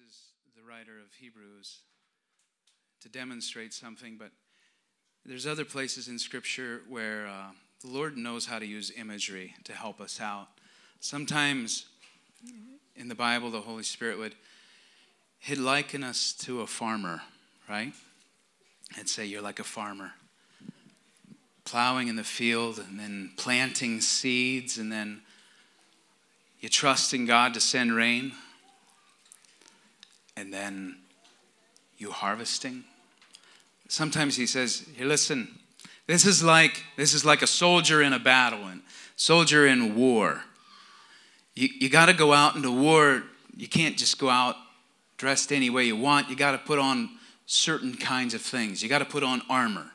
uses 0.00 0.32
the 0.56 0.62
writer 0.62 0.98
of 0.98 1.12
Hebrews 1.14 1.78
to 3.00 3.08
demonstrate 3.08 3.72
something, 3.72 4.16
but 4.18 4.30
there's 5.24 5.46
other 5.46 5.64
places 5.64 6.08
in 6.08 6.18
Scripture 6.18 6.82
where 6.88 7.26
uh, 7.26 7.50
the 7.82 7.88
Lord 7.88 8.16
knows 8.16 8.46
how 8.46 8.58
to 8.58 8.66
use 8.66 8.92
imagery 8.96 9.54
to 9.64 9.72
help 9.72 10.00
us 10.00 10.20
out. 10.20 10.48
Sometimes 11.00 11.86
in 12.96 13.08
the 13.08 13.14
Bible, 13.14 13.50
the 13.50 13.60
Holy 13.60 13.82
Spirit 13.82 14.18
would 14.18 14.34
he'd 15.40 15.58
liken 15.58 16.04
us 16.04 16.32
to 16.32 16.60
a 16.60 16.66
farmer, 16.66 17.22
right? 17.68 17.92
I'd 18.96 19.08
say 19.08 19.26
you're 19.26 19.42
like 19.42 19.60
a 19.60 19.64
farmer, 19.64 20.12
plowing 21.64 22.08
in 22.08 22.16
the 22.16 22.24
field 22.24 22.78
and 22.78 22.98
then 22.98 23.32
planting 23.36 24.00
seeds, 24.00 24.78
and 24.78 24.92
then 24.92 25.22
you 26.60 26.68
trust 26.68 27.14
in 27.14 27.26
God 27.26 27.54
to 27.54 27.60
send 27.60 27.92
rain, 27.92 28.32
and 30.38 30.52
then 30.52 30.96
you 31.98 32.12
harvesting. 32.12 32.84
Sometimes 33.88 34.36
he 34.36 34.46
says, 34.46 34.86
Here, 34.96 35.06
listen, 35.06 35.58
this 36.06 36.24
is 36.24 36.42
like 36.42 36.84
this 36.96 37.12
is 37.12 37.24
like 37.24 37.42
a 37.42 37.46
soldier 37.46 38.02
in 38.02 38.12
a 38.12 38.18
battle 38.18 38.66
and 38.66 38.82
soldier 39.16 39.66
in 39.66 39.96
war. 39.96 40.42
You, 41.54 41.68
you 41.80 41.88
got 41.88 42.06
to 42.06 42.12
go 42.12 42.32
out 42.32 42.54
into 42.54 42.70
war. 42.70 43.24
You 43.56 43.66
can't 43.66 43.96
just 43.96 44.18
go 44.18 44.30
out 44.30 44.54
dressed 45.16 45.52
any 45.52 45.70
way 45.70 45.84
you 45.84 45.96
want. 45.96 46.30
You 46.30 46.36
got 46.36 46.52
to 46.52 46.58
put 46.58 46.78
on 46.78 47.10
certain 47.46 47.96
kinds 47.96 48.32
of 48.32 48.40
things. 48.40 48.82
You 48.82 48.88
got 48.88 49.00
to 49.00 49.04
put 49.04 49.24
on 49.24 49.42
armor. 49.50 49.90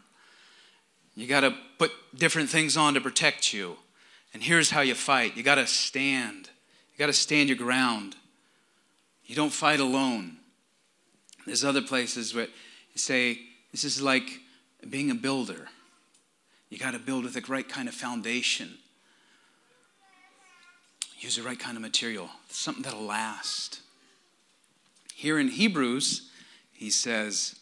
You 1.15 1.25
got 1.25 1.41
to 1.41 1.55
put 1.77 1.91
different 2.13 2.49
things 2.49 2.75
on 2.75 2.95
to 2.95 3.01
protect 3.01 3.53
you. 3.53 3.77
And 4.33 4.43
here's 4.43 4.71
how 4.71 4.81
you 4.81 4.95
fight 4.95 5.37
you 5.37 5.43
got 5.43 5.55
to 5.55 5.67
stand. 5.67 6.49
You 6.91 6.99
got 6.99 7.05
to 7.05 7.13
stand 7.13 7.47
your 7.47 7.57
ground. 7.57 8.17
You 9.25 9.35
don't 9.35 9.53
fight 9.53 9.79
alone. 9.79 10.37
There's 11.45 11.63
other 11.63 11.81
places 11.81 12.33
where 12.33 12.45
you 12.45 12.97
say, 12.97 13.39
this 13.71 13.83
is 13.83 14.01
like 14.01 14.39
being 14.89 15.11
a 15.11 15.15
builder. 15.15 15.67
You 16.69 16.77
got 16.77 16.91
to 16.91 16.99
build 16.99 17.23
with 17.23 17.33
the 17.33 17.41
right 17.51 17.67
kind 17.67 17.87
of 17.87 17.93
foundation. 17.93 18.77
Use 21.19 21.37
the 21.37 21.43
right 21.43 21.59
kind 21.59 21.77
of 21.77 21.81
material, 21.81 22.29
something 22.49 22.83
that'll 22.83 23.01
last. 23.01 23.81
Here 25.13 25.39
in 25.39 25.47
Hebrews, 25.47 26.29
he 26.73 26.89
says, 26.89 27.55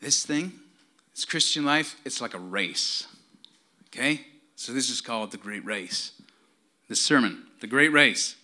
This 0.00 0.24
thing, 0.24 0.52
this 1.14 1.24
Christian 1.24 1.64
life, 1.64 1.96
it's 2.04 2.20
like 2.20 2.34
a 2.34 2.38
race. 2.38 3.06
Okay? 3.88 4.20
So 4.54 4.72
this 4.72 4.88
is 4.88 5.00
called 5.00 5.32
the 5.32 5.36
great 5.36 5.64
race. 5.64 6.12
This 6.88 7.00
sermon, 7.04 7.46
the 7.60 7.66
great 7.66 7.92
race. 7.92 8.36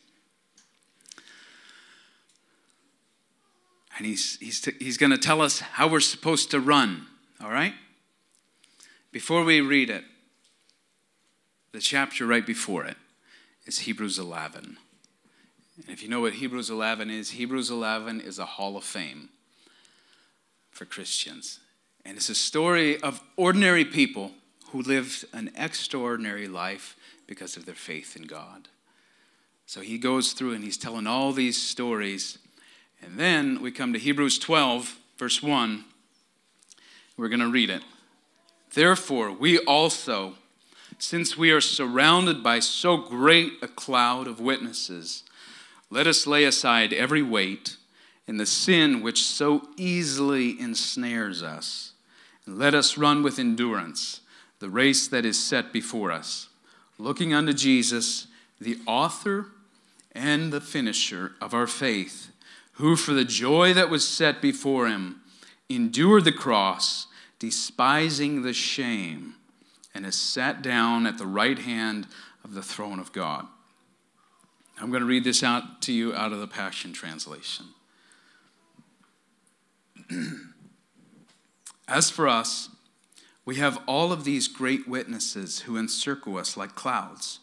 And 3.97 4.07
he's, 4.07 4.39
he's, 4.39 4.61
t- 4.61 4.75
he's 4.79 4.99
going 4.99 5.13
to 5.13 5.19
tell 5.19 5.41
us 5.41 5.61
how 5.61 5.89
we're 5.89 6.01
supposed 6.01 6.51
to 6.51 6.61
run, 6.61 7.07
all 7.43 7.51
right? 7.51 7.75
Before 9.11 9.45
we 9.45 9.61
read 9.61 9.89
it, 9.89 10.05
the 11.73 11.81
chapter 11.81 12.27
right 12.27 12.45
before 12.45 12.85
it 12.85 12.97
is 13.65 13.81
Hebrews 13.81 14.19
11. 14.19 14.77
And 15.77 15.89
if 15.89 16.03
you 16.03 16.09
know 16.09 16.21
what 16.21 16.35
Hebrews 16.35 16.71
11 16.71 17.11
is, 17.11 17.31
Hebrews 17.31 17.71
11 17.71 18.21
is 18.21 18.39
a 18.39 18.45
hall 18.45 18.77
of 18.77 18.85
fame 18.85 19.31
for 20.71 20.85
Christians. 20.85 21.61
And 22.05 22.17
it's 22.17 22.29
a 22.29 22.35
story 22.35 23.01
of 23.03 23.23
ordinary 23.37 23.85
people 23.85 24.33
who 24.71 24.83
lived 24.83 25.25
an 25.33 25.51
extraordinary 25.57 26.49
life 26.49 26.97
because 27.27 27.57
of 27.57 27.67
their 27.67 27.75
faith 27.75 28.17
in 28.17 28.23
God. 28.23 28.69
So 29.67 29.81
he 29.81 29.99
goes 29.99 30.33
through 30.33 30.53
and 30.53 30.63
he's 30.63 30.77
telling 30.77 31.07
all 31.07 31.33
these 31.33 31.61
stories. 31.61 32.39
And 33.07 33.19
then 33.21 33.63
we 33.63 33.71
come 33.71 33.93
to 33.93 34.01
Hebrews 34.01 34.37
12, 34.41 34.99
verse 35.17 35.41
1. 35.41 35.85
We're 37.17 37.29
going 37.29 37.41
to 37.41 37.49
read 37.49 37.71
it. 37.71 37.83
Therefore, 38.75 39.31
we 39.31 39.59
also, 39.61 40.35
since 40.99 41.39
we 41.39 41.53
are 41.53 41.61
surrounded 41.61 42.43
by 42.43 42.59
so 42.59 42.97
great 42.97 43.53
a 43.63 43.69
cloud 43.69 44.27
of 44.27 44.41
witnesses, 44.41 45.23
let 45.89 46.09
us 46.09 46.27
lay 46.27 46.45
aside 46.45 46.93
every 46.93 47.23
weight 47.23 47.77
and 48.27 48.41
the 48.41 48.45
sin 48.45 49.03
which 49.03 49.23
so 49.23 49.69
easily 49.77 50.61
ensnares 50.61 51.45
us. 51.45 51.93
And 52.45 52.59
let 52.59 52.75
us 52.75 52.99
run 52.99 53.23
with 53.23 53.39
endurance 53.39 54.21
the 54.59 54.69
race 54.69 55.07
that 55.07 55.25
is 55.25 55.43
set 55.43 55.73
before 55.73 56.11
us, 56.11 56.49
looking 56.99 57.33
unto 57.33 57.53
Jesus, 57.53 58.27
the 58.61 58.79
author 58.85 59.47
and 60.13 60.53
the 60.53 60.61
finisher 60.61 61.33
of 61.41 61.55
our 61.55 61.69
faith, 61.69 62.33
who 62.77 62.95
for 62.95 63.13
the 63.13 63.25
joy 63.25 63.73
that 63.73 63.91
was 63.91 64.07
set 64.07 64.43
before 64.43 64.87
him 64.87 65.21
endured 65.69 66.25
the 66.25 66.33
cross, 66.33 67.07
despising 67.39 68.43
the 68.43 68.53
shame, 68.53 69.35
and 69.95 70.05
is 70.05 70.15
sat 70.15 70.63
down 70.63 71.07
at 71.07 71.17
the 71.17 71.27
right 71.27 71.59
hand 71.59 72.07
of 72.45 72.55
the 72.55 72.63
throne 72.63 72.99
of 72.99 73.13
God. 73.13 73.47
I'm 74.79 74.91
going 74.91 75.01
to 75.01 75.07
read 75.07 75.25
this 75.25 75.43
out 75.43 75.81
to 75.83 75.93
you 75.93 76.15
out 76.15 76.33
of 76.33 76.41
the 76.41 76.47
Passion 76.47 76.93
Translation. 76.93 77.67
As 81.89 82.11
for 82.11 82.29
us, 82.29 82.69
we 83.47 83.57
have 83.57 83.81
all 83.87 84.13
of 84.13 84.25
these 84.25 84.49
great 84.49 84.87
witnesses 84.87 85.61
who 85.61 85.79
encircle 85.79 86.37
us 86.37 86.59
like 86.59 86.75
clouds. 86.75 87.39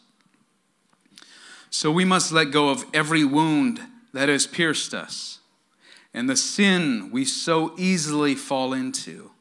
So 1.70 1.90
we 1.90 2.04
must 2.04 2.30
let 2.30 2.52
go 2.52 2.68
of 2.68 2.84
every 2.94 3.24
wound 3.24 3.80
that 4.14 4.30
has 4.30 4.46
pierced 4.46 4.94
us 4.94 5.40
and 6.14 6.30
the 6.30 6.36
sin 6.36 7.10
we 7.12 7.24
so 7.24 7.74
easily 7.76 8.34
fall 8.34 8.72
into. 8.72 9.32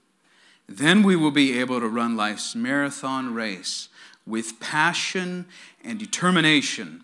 Then 0.68 1.04
we 1.04 1.16
will 1.16 1.32
be 1.32 1.60
able 1.60 1.80
to 1.80 1.88
run 1.88 2.18
life's 2.18 2.56
marathon 2.56 3.34
race 3.34 3.90
with 4.26 4.60
passion 4.60 5.46
and 5.84 6.00
determination 6.00 7.04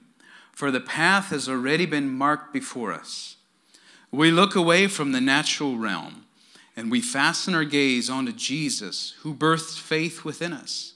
for 0.59 0.71
the 0.71 0.81
path 0.81 1.29
has 1.29 1.47
already 1.47 1.85
been 1.85 2.09
marked 2.09 2.51
before 2.51 2.91
us. 2.91 3.37
We 4.11 4.29
look 4.29 4.55
away 4.55 4.87
from 4.87 5.13
the 5.13 5.21
natural 5.21 5.77
realm 5.77 6.25
and 6.75 6.91
we 6.91 6.99
fasten 6.99 7.55
our 7.55 7.63
gaze 7.63 8.09
onto 8.09 8.33
Jesus, 8.33 9.13
who 9.21 9.33
birthed 9.33 9.79
faith 9.79 10.25
within 10.25 10.51
us 10.51 10.95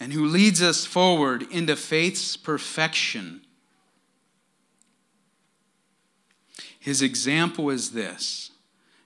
and 0.00 0.14
who 0.14 0.24
leads 0.24 0.62
us 0.62 0.86
forward 0.86 1.42
into 1.50 1.76
faith's 1.76 2.38
perfection. 2.38 3.42
His 6.80 7.02
example 7.02 7.68
is 7.68 7.90
this 7.90 8.50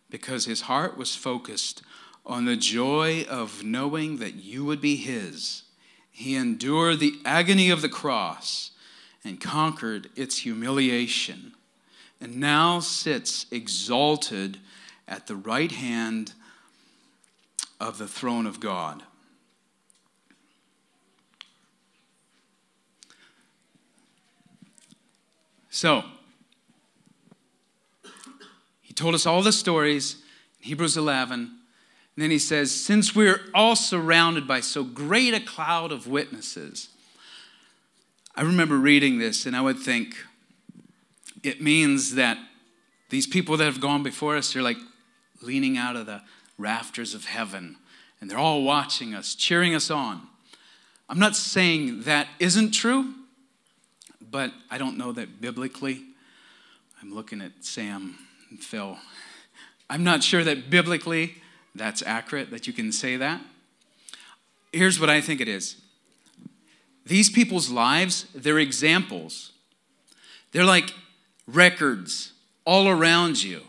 because 0.08 0.44
his 0.44 0.62
heart 0.62 0.96
was 0.96 1.16
focused 1.16 1.82
on 2.24 2.44
the 2.44 2.56
joy 2.56 3.26
of 3.28 3.64
knowing 3.64 4.18
that 4.18 4.36
you 4.36 4.64
would 4.64 4.80
be 4.80 4.96
his. 4.96 5.64
He 6.10 6.36
endured 6.36 7.00
the 7.00 7.14
agony 7.24 7.70
of 7.70 7.82
the 7.82 7.88
cross 7.88 8.70
and 9.24 9.40
conquered 9.40 10.08
its 10.14 10.38
humiliation, 10.38 11.52
and 12.20 12.36
now 12.36 12.78
sits 12.78 13.46
exalted 13.50 14.58
at 15.08 15.26
the 15.26 15.36
right 15.36 15.72
hand 15.72 16.32
of 17.80 17.98
the 17.98 18.06
throne 18.06 18.46
of 18.46 18.60
God. 18.60 19.02
So, 25.70 26.04
told 28.94 29.14
us 29.14 29.26
all 29.26 29.42
the 29.42 29.52
stories 29.52 30.16
in 30.60 30.68
Hebrews 30.68 30.96
11. 30.96 31.40
And 31.40 32.22
then 32.22 32.30
he 32.30 32.38
says, 32.38 32.70
Since 32.70 33.14
we're 33.14 33.40
all 33.54 33.76
surrounded 33.76 34.46
by 34.46 34.60
so 34.60 34.84
great 34.84 35.34
a 35.34 35.40
cloud 35.40 35.92
of 35.92 36.06
witnesses, 36.06 36.88
I 38.36 38.42
remember 38.42 38.76
reading 38.76 39.18
this 39.18 39.46
and 39.46 39.56
I 39.56 39.60
would 39.60 39.78
think 39.78 40.16
it 41.42 41.60
means 41.60 42.14
that 42.14 42.38
these 43.10 43.26
people 43.26 43.56
that 43.56 43.64
have 43.64 43.80
gone 43.80 44.02
before 44.02 44.36
us, 44.36 44.52
they're 44.52 44.62
like 44.62 44.78
leaning 45.42 45.76
out 45.76 45.94
of 45.94 46.06
the 46.06 46.22
rafters 46.58 47.14
of 47.14 47.26
heaven 47.26 47.76
and 48.20 48.30
they're 48.30 48.38
all 48.38 48.62
watching 48.62 49.14
us, 49.14 49.34
cheering 49.34 49.74
us 49.74 49.90
on. 49.90 50.22
I'm 51.08 51.18
not 51.18 51.36
saying 51.36 52.02
that 52.02 52.28
isn't 52.38 52.70
true, 52.70 53.12
but 54.30 54.52
I 54.70 54.78
don't 54.78 54.96
know 54.96 55.12
that 55.12 55.40
biblically. 55.40 56.02
I'm 57.02 57.14
looking 57.14 57.42
at 57.42 57.52
Sam 57.60 58.16
and 58.54 58.62
Phil. 58.62 58.96
I'm 59.90 60.04
not 60.04 60.22
sure 60.22 60.44
that 60.44 60.70
biblically 60.70 61.34
that's 61.74 62.02
accurate, 62.02 62.52
that 62.52 62.68
you 62.68 62.72
can 62.72 62.92
say 62.92 63.16
that. 63.16 63.40
Here's 64.72 65.00
what 65.00 65.10
I 65.10 65.20
think 65.20 65.40
it 65.40 65.48
is 65.48 65.76
these 67.04 67.28
people's 67.28 67.68
lives, 67.68 68.26
they're 68.34 68.58
examples. 68.58 69.52
They're 70.52 70.64
like 70.64 70.94
records 71.48 72.32
all 72.64 72.88
around 72.88 73.42
you 73.42 73.62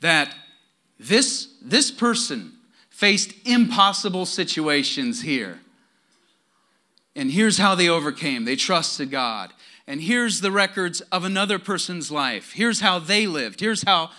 that 0.00 0.34
this, 0.98 1.54
this 1.62 1.92
person 1.92 2.52
faced 2.90 3.32
impossible 3.46 4.26
situations 4.26 5.22
here. 5.22 5.60
And 7.14 7.30
here's 7.30 7.58
how 7.58 7.76
they 7.76 7.88
overcame 7.88 8.44
they 8.44 8.56
trusted 8.56 9.10
God. 9.10 9.52
And 9.86 10.00
here's 10.00 10.40
the 10.40 10.50
records 10.50 11.00
of 11.12 11.24
another 11.24 11.58
person's 11.58 12.10
life. 12.10 12.52
Here's 12.52 12.80
how 12.80 12.98
they 12.98 13.26
lived. 13.26 13.60
Here's 13.60 13.82
how 13.82 14.10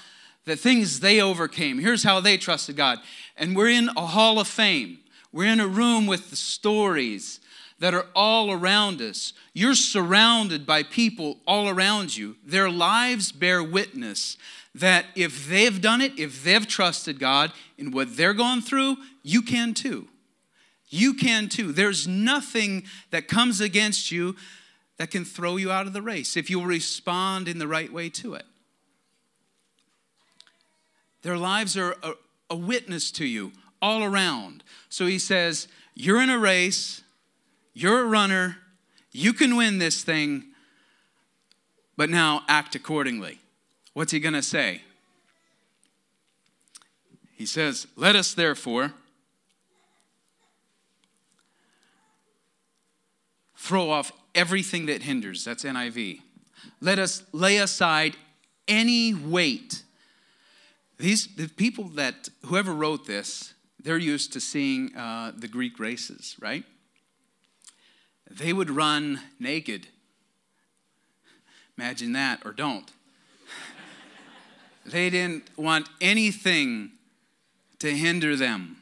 the 0.46 0.56
things 0.56 1.02
they 1.02 1.22
overcame. 1.22 1.80
Here's 1.80 2.04
how 2.04 2.22
they 2.22 2.38
trusted 2.38 2.78
God. 2.78 3.00
And 3.36 3.56
we're 3.56 3.70
in 3.70 3.90
a 3.98 4.06
hall 4.06 4.40
of 4.40 4.48
fame. 4.48 5.00
We're 5.34 5.52
in 5.52 5.60
a 5.60 5.68
room 5.68 6.08
with 6.08 6.30
the 6.30 6.38
stories 6.38 7.42
that 7.80 7.94
are 7.94 8.08
all 8.16 8.50
around 8.50 9.02
us. 9.02 9.34
You're 9.54 9.76
surrounded 9.76 10.66
by 10.66 10.84
people 10.84 11.40
all 11.46 11.68
around 11.68 12.16
you. 12.16 12.38
Their 12.46 12.70
lives 12.70 13.32
bear 13.32 13.62
witness 13.62 14.38
that 14.74 15.06
if 15.16 15.48
they've 15.48 15.82
done 15.82 16.02
it, 16.02 16.18
if 16.18 16.44
they've 16.44 16.66
trusted 16.66 17.20
God 17.20 17.52
in 17.78 17.92
what 17.92 18.16
they're 18.16 18.34
going 18.34 18.62
through, 18.62 18.98
you 19.22 19.42
can 19.42 19.74
too. 19.74 20.08
You 20.90 21.14
can 21.14 21.50
too. 21.50 21.74
There's 21.74 22.08
nothing 22.08 22.86
that 23.12 23.28
comes 23.28 23.60
against 23.60 24.12
you 24.12 24.36
that 24.98 25.12
can 25.12 25.24
throw 25.24 25.58
you 25.58 25.72
out 25.72 25.88
of 25.88 25.94
the 25.94 26.02
race 26.02 26.36
if 26.36 26.50
you 26.50 26.64
respond 26.64 27.48
in 27.48 27.60
the 27.60 27.68
right 27.68 27.92
way 27.92 28.10
to 28.10 28.34
it. 28.34 28.46
Their 31.22 31.38
lives 31.38 31.78
are 31.78 31.96
a, 32.04 32.14
a 32.50 32.56
witness 32.56 33.12
to 33.12 33.26
you 33.26 33.52
all 33.82 34.04
around. 34.04 34.64
So 34.90 35.06
he 35.06 35.20
says, 35.20 35.68
You're 35.94 36.22
in 36.22 36.30
a 36.30 36.40
race, 36.40 37.04
you're 37.74 38.02
a 38.02 38.08
runner, 38.08 38.58
you 39.12 39.34
can 39.34 39.56
win 39.56 39.78
this 39.78 40.04
thing, 40.04 40.46
but 41.96 42.10
now 42.10 42.44
act 42.48 42.76
accordingly. 42.76 43.40
What's 43.94 44.12
he 44.12 44.20
going 44.20 44.34
to 44.34 44.44
say? 44.44 44.82
He 47.36 47.46
says, 47.46 47.88
Let 47.96 48.16
us 48.16 48.34
therefore 48.34 48.94
throw 53.58 53.90
off 53.90 54.12
everything 54.36 54.86
that 54.86 55.04
hinders. 55.04 55.44
That's 55.44 55.64
NIV. 55.64 56.22
Let 56.80 57.00
us 57.00 57.24
lay 57.32 57.58
aside 57.58 58.16
any 58.68 59.14
weight. 59.14 59.84
These 60.98 61.36
the 61.36 61.48
people 61.48 61.86
that 61.90 62.30
whoever 62.46 62.74
wrote 62.74 63.08
this, 63.08 63.54
they're 63.82 63.98
used 63.98 64.34
to 64.34 64.40
seeing 64.40 64.96
uh, 64.96 65.32
the 65.36 65.48
Greek 65.48 65.80
races, 65.80 66.36
right? 66.40 66.64
They 68.30 68.54
would 68.54 68.70
run 68.70 69.22
naked. 69.40 69.88
Imagine 71.78 72.14
that, 72.14 72.42
or 72.46 72.52
don't. 72.52 72.92
they 74.86 75.10
didn't 75.10 75.50
want 75.58 75.88
anything 76.02 76.92
to 77.80 77.92
hinder 77.92 78.36
them. 78.36 78.78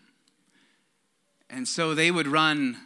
And 1.49 1.67
so 1.67 1.93
they 1.93 2.09
would 2.09 2.27
run 2.27 2.77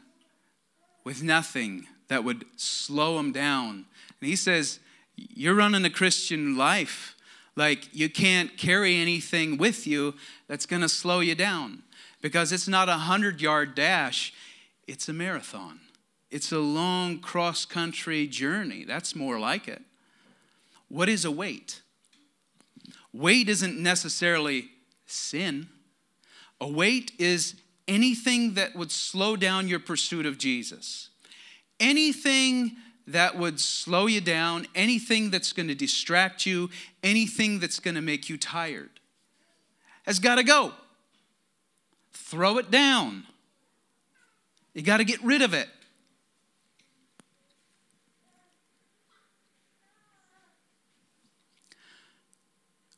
with 1.09 1.23
nothing 1.23 1.88
that 2.07 2.23
would 2.23 2.45
slow 2.56 3.17
him 3.17 3.31
down. 3.31 3.83
And 4.21 4.29
he 4.29 4.35
says, 4.35 4.79
You're 5.15 5.56
running 5.56 5.83
a 5.83 5.89
Christian 5.89 6.56
life. 6.56 7.15
Like, 7.56 7.89
you 7.91 8.11
can't 8.11 8.56
carry 8.59 8.95
anything 8.95 9.57
with 9.57 9.88
you 9.88 10.13
that's 10.47 10.67
going 10.67 10.83
to 10.83 10.88
slow 10.88 11.19
you 11.21 11.33
down 11.33 11.81
because 12.21 12.51
it's 12.51 12.67
not 12.67 12.89
a 12.89 13.09
100 13.09 13.41
yard 13.41 13.73
dash, 13.73 14.35
it's 14.88 15.09
a 15.09 15.13
marathon. 15.13 15.79
It's 16.29 16.51
a 16.51 16.59
long 16.59 17.21
cross 17.21 17.65
country 17.65 18.27
journey. 18.27 18.85
That's 18.85 19.15
more 19.15 19.39
like 19.39 19.67
it. 19.67 19.81
What 20.89 21.09
is 21.09 21.25
a 21.25 21.31
weight? 21.31 21.81
Weight 23.11 23.50
isn't 23.50 23.81
necessarily 23.81 24.69
sin. 25.07 25.69
A 26.61 26.67
weight 26.67 27.13
is 27.17 27.56
anything 27.89 28.53
that 28.53 28.75
would 28.75 28.91
slow 28.91 29.36
down 29.36 29.68
your 29.68 29.80
pursuit 29.80 30.25
of 30.25 30.38
Jesus. 30.38 31.09
Anything 31.80 32.77
that 33.07 33.36
would 33.36 33.59
slow 33.59 34.06
you 34.06 34.21
down, 34.21 34.68
anything 34.75 35.31
that's 35.31 35.51
going 35.51 35.68
to 35.68 35.75
distract 35.75 36.45
you, 36.45 36.69
anything 37.03 37.59
that's 37.59 37.80
going 37.80 37.95
to 37.95 38.01
make 38.01 38.30
you 38.30 38.38
tired 38.38 38.91
has 40.03 40.19
got 40.19 40.36
to 40.36 40.44
go. 40.44 40.71
Throw 42.13 42.59
it 42.59 42.69
down. 42.69 43.24
You 44.74 44.83
got 44.83 44.97
to 44.97 45.03
get 45.03 45.21
rid 45.24 45.42
of 45.42 45.56
it. 45.56 45.68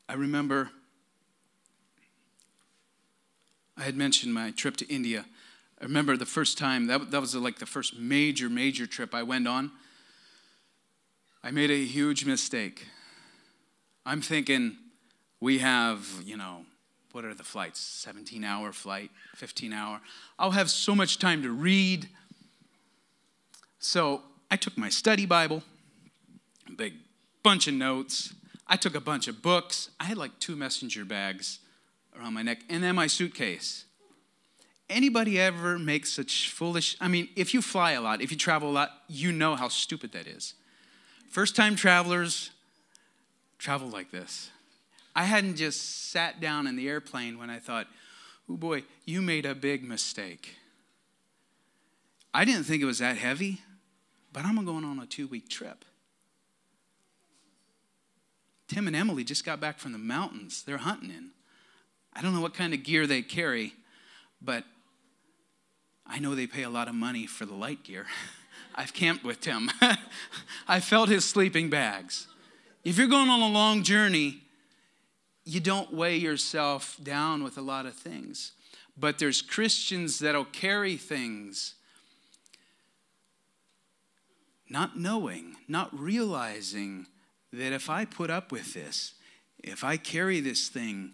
I 0.08 0.14
remember 0.14 0.70
I 3.76 3.82
had 3.82 3.96
mentioned 3.96 4.34
my 4.34 4.50
trip 4.50 4.76
to 4.78 4.86
India. 4.92 5.24
I 5.80 5.84
remember 5.84 6.16
the 6.16 6.26
first 6.26 6.58
time, 6.58 6.86
that, 6.86 7.10
that 7.10 7.20
was 7.20 7.34
like 7.34 7.58
the 7.58 7.66
first 7.66 7.98
major, 7.98 8.48
major 8.48 8.86
trip 8.86 9.14
I 9.14 9.22
went 9.22 9.48
on. 9.48 9.72
I 11.42 11.50
made 11.50 11.70
a 11.70 11.84
huge 11.84 12.24
mistake. 12.24 12.86
I'm 14.06 14.20
thinking 14.20 14.76
we 15.40 15.58
have, 15.58 16.06
you 16.24 16.36
know, 16.36 16.64
what 17.12 17.24
are 17.24 17.34
the 17.34 17.42
flights? 17.42 17.80
17 17.80 18.44
hour 18.44 18.72
flight, 18.72 19.10
15 19.34 19.72
hour. 19.72 20.00
I'll 20.38 20.52
have 20.52 20.70
so 20.70 20.94
much 20.94 21.18
time 21.18 21.42
to 21.42 21.50
read. 21.50 22.08
So 23.78 24.22
I 24.50 24.56
took 24.56 24.78
my 24.78 24.88
study 24.88 25.26
Bible, 25.26 25.62
a 26.68 26.72
big 26.72 26.94
bunch 27.42 27.66
of 27.66 27.74
notes. 27.74 28.34
I 28.68 28.76
took 28.76 28.94
a 28.94 29.00
bunch 29.00 29.28
of 29.28 29.42
books. 29.42 29.90
I 29.98 30.04
had 30.04 30.16
like 30.16 30.38
two 30.38 30.56
messenger 30.56 31.04
bags 31.04 31.58
around 32.18 32.34
my 32.34 32.42
neck, 32.42 32.60
and 32.68 32.82
then 32.82 32.94
my 32.94 33.06
suitcase. 33.06 33.84
Anybody 34.90 35.40
ever 35.40 35.78
make 35.78 36.04
such 36.04 36.50
foolish? 36.50 36.96
I 37.00 37.08
mean, 37.08 37.28
if 37.36 37.54
you 37.54 37.62
fly 37.62 37.92
a 37.92 38.00
lot, 38.00 38.20
if 38.20 38.30
you 38.30 38.36
travel 38.36 38.70
a 38.70 38.72
lot, 38.72 38.90
you 39.08 39.32
know 39.32 39.56
how 39.56 39.68
stupid 39.68 40.12
that 40.12 40.26
is. 40.26 40.54
First 41.30 41.56
time 41.56 41.76
travelers 41.76 42.50
travel 43.58 43.88
like 43.88 44.10
this. 44.10 44.50
I 45.14 45.24
hadn't 45.24 45.56
just 45.56 46.10
sat 46.10 46.40
down 46.40 46.66
in 46.66 46.76
the 46.76 46.88
airplane 46.88 47.38
when 47.38 47.48
I 47.48 47.58
thought, 47.58 47.86
oh 48.48 48.56
boy, 48.56 48.84
you 49.04 49.22
made 49.22 49.46
a 49.46 49.54
big 49.54 49.82
mistake. 49.82 50.56
I 52.34 52.44
didn't 52.44 52.64
think 52.64 52.82
it 52.82 52.86
was 52.86 52.98
that 52.98 53.16
heavy, 53.16 53.60
but 54.32 54.44
I'm 54.44 54.62
going 54.64 54.84
on 54.84 54.98
a 54.98 55.06
two 55.06 55.26
week 55.26 55.48
trip. 55.48 55.84
Tim 58.68 58.86
and 58.86 58.96
Emily 58.96 59.22
just 59.22 59.44
got 59.44 59.60
back 59.60 59.78
from 59.78 59.92
the 59.92 59.98
mountains. 59.98 60.62
They're 60.62 60.78
hunting 60.78 61.10
in. 61.10 61.30
I 62.14 62.22
don't 62.22 62.34
know 62.34 62.40
what 62.40 62.54
kind 62.54 62.74
of 62.74 62.82
gear 62.82 63.06
they 63.06 63.22
carry, 63.22 63.74
but 64.40 64.64
I 66.06 66.18
know 66.18 66.34
they 66.34 66.46
pay 66.46 66.62
a 66.62 66.70
lot 66.70 66.88
of 66.88 66.94
money 66.94 67.26
for 67.26 67.46
the 67.46 67.54
light 67.54 67.82
gear. 67.84 68.06
I've 68.74 68.94
camped 68.94 69.24
with 69.24 69.40
Tim. 69.40 69.70
I 70.68 70.80
felt 70.80 71.08
his 71.08 71.24
sleeping 71.24 71.70
bags. 71.70 72.26
If 72.84 72.98
you're 72.98 73.06
going 73.06 73.28
on 73.28 73.40
a 73.40 73.48
long 73.48 73.82
journey, 73.82 74.42
you 75.44 75.60
don't 75.60 75.92
weigh 75.92 76.16
yourself 76.16 76.96
down 77.02 77.44
with 77.44 77.58
a 77.58 77.62
lot 77.62 77.86
of 77.86 77.94
things. 77.94 78.52
But 78.96 79.18
there's 79.18 79.42
Christians 79.42 80.18
that'll 80.18 80.44
carry 80.44 80.96
things 80.96 81.74
not 84.68 84.98
knowing, 84.98 85.56
not 85.68 85.96
realizing 85.98 87.06
that 87.52 87.72
if 87.74 87.90
I 87.90 88.06
put 88.06 88.30
up 88.30 88.50
with 88.50 88.72
this, 88.72 89.12
if 89.62 89.84
I 89.84 89.98
carry 89.98 90.40
this 90.40 90.68
thing, 90.68 91.12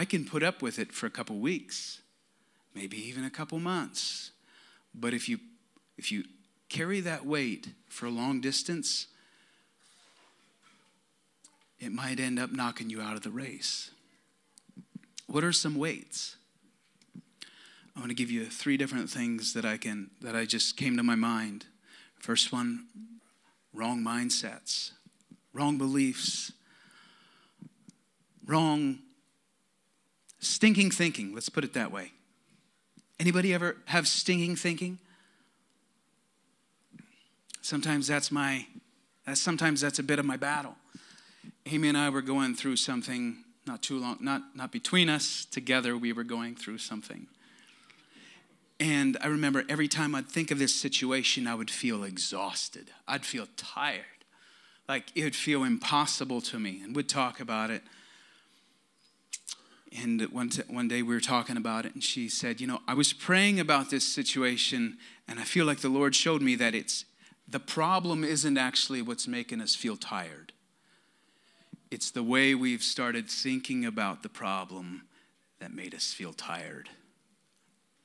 I 0.00 0.06
can 0.06 0.24
put 0.24 0.42
up 0.42 0.62
with 0.62 0.78
it 0.78 0.92
for 0.92 1.04
a 1.04 1.10
couple 1.10 1.36
weeks, 1.36 2.00
maybe 2.74 2.96
even 3.06 3.22
a 3.22 3.28
couple 3.28 3.58
months. 3.58 4.30
But 4.94 5.12
if 5.12 5.28
you 5.28 5.38
if 5.98 6.10
you 6.10 6.24
carry 6.70 7.00
that 7.00 7.26
weight 7.26 7.68
for 7.86 8.06
a 8.06 8.10
long 8.10 8.40
distance, 8.40 9.08
it 11.78 11.92
might 11.92 12.18
end 12.18 12.38
up 12.38 12.50
knocking 12.50 12.88
you 12.88 13.02
out 13.02 13.14
of 13.14 13.20
the 13.20 13.30
race. 13.30 13.90
What 15.26 15.44
are 15.44 15.52
some 15.52 15.74
weights? 15.74 16.36
I 17.94 18.00
want 18.00 18.08
to 18.08 18.14
give 18.14 18.30
you 18.30 18.46
three 18.46 18.78
different 18.78 19.10
things 19.10 19.52
that 19.52 19.66
I 19.66 19.76
can 19.76 20.12
that 20.22 20.34
I 20.34 20.46
just 20.46 20.78
came 20.78 20.96
to 20.96 21.02
my 21.02 21.14
mind. 21.14 21.66
First 22.18 22.52
one, 22.52 22.86
wrong 23.74 24.02
mindsets, 24.02 24.92
wrong 25.52 25.76
beliefs, 25.76 26.52
wrong 28.46 29.00
Stinking 30.40 30.90
thinking, 30.90 31.34
let's 31.34 31.48
put 31.48 31.64
it 31.64 31.74
that 31.74 31.92
way. 31.92 32.12
Anybody 33.18 33.54
ever 33.54 33.76
have 33.86 34.08
stinking 34.08 34.56
thinking? 34.56 34.98
Sometimes 37.60 38.06
that's 38.06 38.32
my 38.32 38.66
that's 39.26 39.40
sometimes 39.40 39.80
that's 39.80 39.98
a 39.98 40.02
bit 40.02 40.18
of 40.18 40.24
my 40.24 40.36
battle. 40.36 40.76
Amy 41.66 41.88
and 41.88 41.96
I 41.96 42.08
were 42.08 42.22
going 42.22 42.54
through 42.54 42.76
something 42.76 43.44
not 43.66 43.82
too 43.82 43.98
long, 43.98 44.18
not, 44.20 44.42
not 44.54 44.72
between 44.72 45.08
us, 45.08 45.44
together 45.44 45.96
we 45.96 46.12
were 46.12 46.24
going 46.24 46.56
through 46.56 46.78
something. 46.78 47.26
And 48.80 49.18
I 49.20 49.26
remember 49.26 49.64
every 49.68 49.88
time 49.88 50.14
I'd 50.14 50.26
think 50.26 50.50
of 50.50 50.58
this 50.58 50.74
situation, 50.74 51.46
I 51.46 51.54
would 51.54 51.70
feel 51.70 52.02
exhausted. 52.02 52.90
I'd 53.06 53.26
feel 53.26 53.46
tired. 53.56 54.04
Like 54.88 55.12
it 55.14 55.22
would 55.22 55.36
feel 55.36 55.64
impossible 55.64 56.40
to 56.42 56.58
me. 56.58 56.80
And 56.82 56.96
we'd 56.96 57.08
talk 57.08 57.40
about 57.40 57.70
it. 57.70 57.82
And 59.96 60.22
one, 60.32 60.50
t- 60.50 60.62
one 60.68 60.86
day 60.86 61.02
we 61.02 61.14
were 61.14 61.20
talking 61.20 61.56
about 61.56 61.84
it, 61.84 61.94
and 61.94 62.02
she 62.02 62.28
said, 62.28 62.60
You 62.60 62.66
know, 62.66 62.80
I 62.86 62.94
was 62.94 63.12
praying 63.12 63.58
about 63.58 63.90
this 63.90 64.06
situation, 64.06 64.98
and 65.26 65.40
I 65.40 65.44
feel 65.44 65.66
like 65.66 65.80
the 65.80 65.88
Lord 65.88 66.14
showed 66.14 66.42
me 66.42 66.54
that 66.56 66.74
it's 66.74 67.04
the 67.48 67.58
problem 67.58 68.22
isn't 68.22 68.56
actually 68.56 69.02
what's 69.02 69.26
making 69.26 69.60
us 69.60 69.74
feel 69.74 69.96
tired. 69.96 70.52
It's 71.90 72.12
the 72.12 72.22
way 72.22 72.54
we've 72.54 72.82
started 72.82 73.28
thinking 73.28 73.84
about 73.84 74.22
the 74.22 74.28
problem 74.28 75.02
that 75.58 75.74
made 75.74 75.92
us 75.94 76.12
feel 76.12 76.32
tired. 76.32 76.88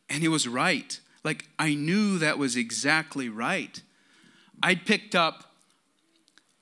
And 0.10 0.24
he 0.24 0.28
was 0.28 0.48
right. 0.48 1.00
Like, 1.24 1.46
I 1.60 1.76
knew 1.76 2.18
that 2.18 2.40
was 2.40 2.56
exactly 2.56 3.30
right. 3.30 3.82
I'd 4.64 4.86
picked 4.86 5.14
up, 5.14 5.56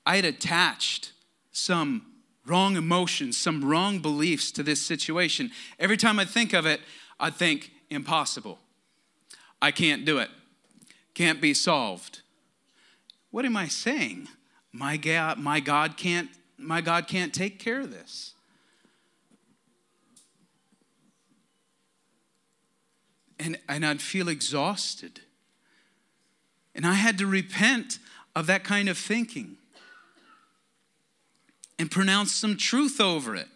I'd 0.04 0.26
attached 0.26 1.12
some 1.52 2.13
wrong 2.46 2.76
emotions, 2.76 3.36
some 3.36 3.64
wrong 3.64 4.00
beliefs 4.00 4.50
to 4.52 4.62
this 4.62 4.80
situation. 4.80 5.50
Every 5.78 5.96
time 5.96 6.18
I 6.18 6.24
think 6.24 6.52
of 6.52 6.66
it, 6.66 6.80
I 7.18 7.30
think, 7.30 7.70
impossible. 7.90 8.58
I 9.62 9.70
can't 9.70 10.04
do 10.04 10.18
it. 10.18 10.30
Can't 11.14 11.40
be 11.40 11.54
solved. 11.54 12.20
What 13.30 13.44
am 13.44 13.56
I 13.56 13.68
saying? 13.68 14.28
My 14.72 14.96
God, 14.96 15.38
my 15.38 15.60
God 15.60 15.96
can't 15.96 16.28
my 16.56 16.80
God 16.80 17.08
can't 17.08 17.34
take 17.34 17.58
care 17.58 17.80
of 17.80 17.90
this. 17.90 18.34
And, 23.38 23.58
and 23.68 23.84
I'd 23.84 24.00
feel 24.00 24.28
exhausted. 24.28 25.20
And 26.74 26.86
I 26.86 26.94
had 26.94 27.18
to 27.18 27.26
repent 27.26 27.98
of 28.34 28.46
that 28.46 28.64
kind 28.64 28.88
of 28.88 28.96
thinking 28.96 29.56
and 31.78 31.90
pronounce 31.90 32.34
some 32.34 32.56
truth 32.56 33.00
over 33.00 33.34
it. 33.34 33.48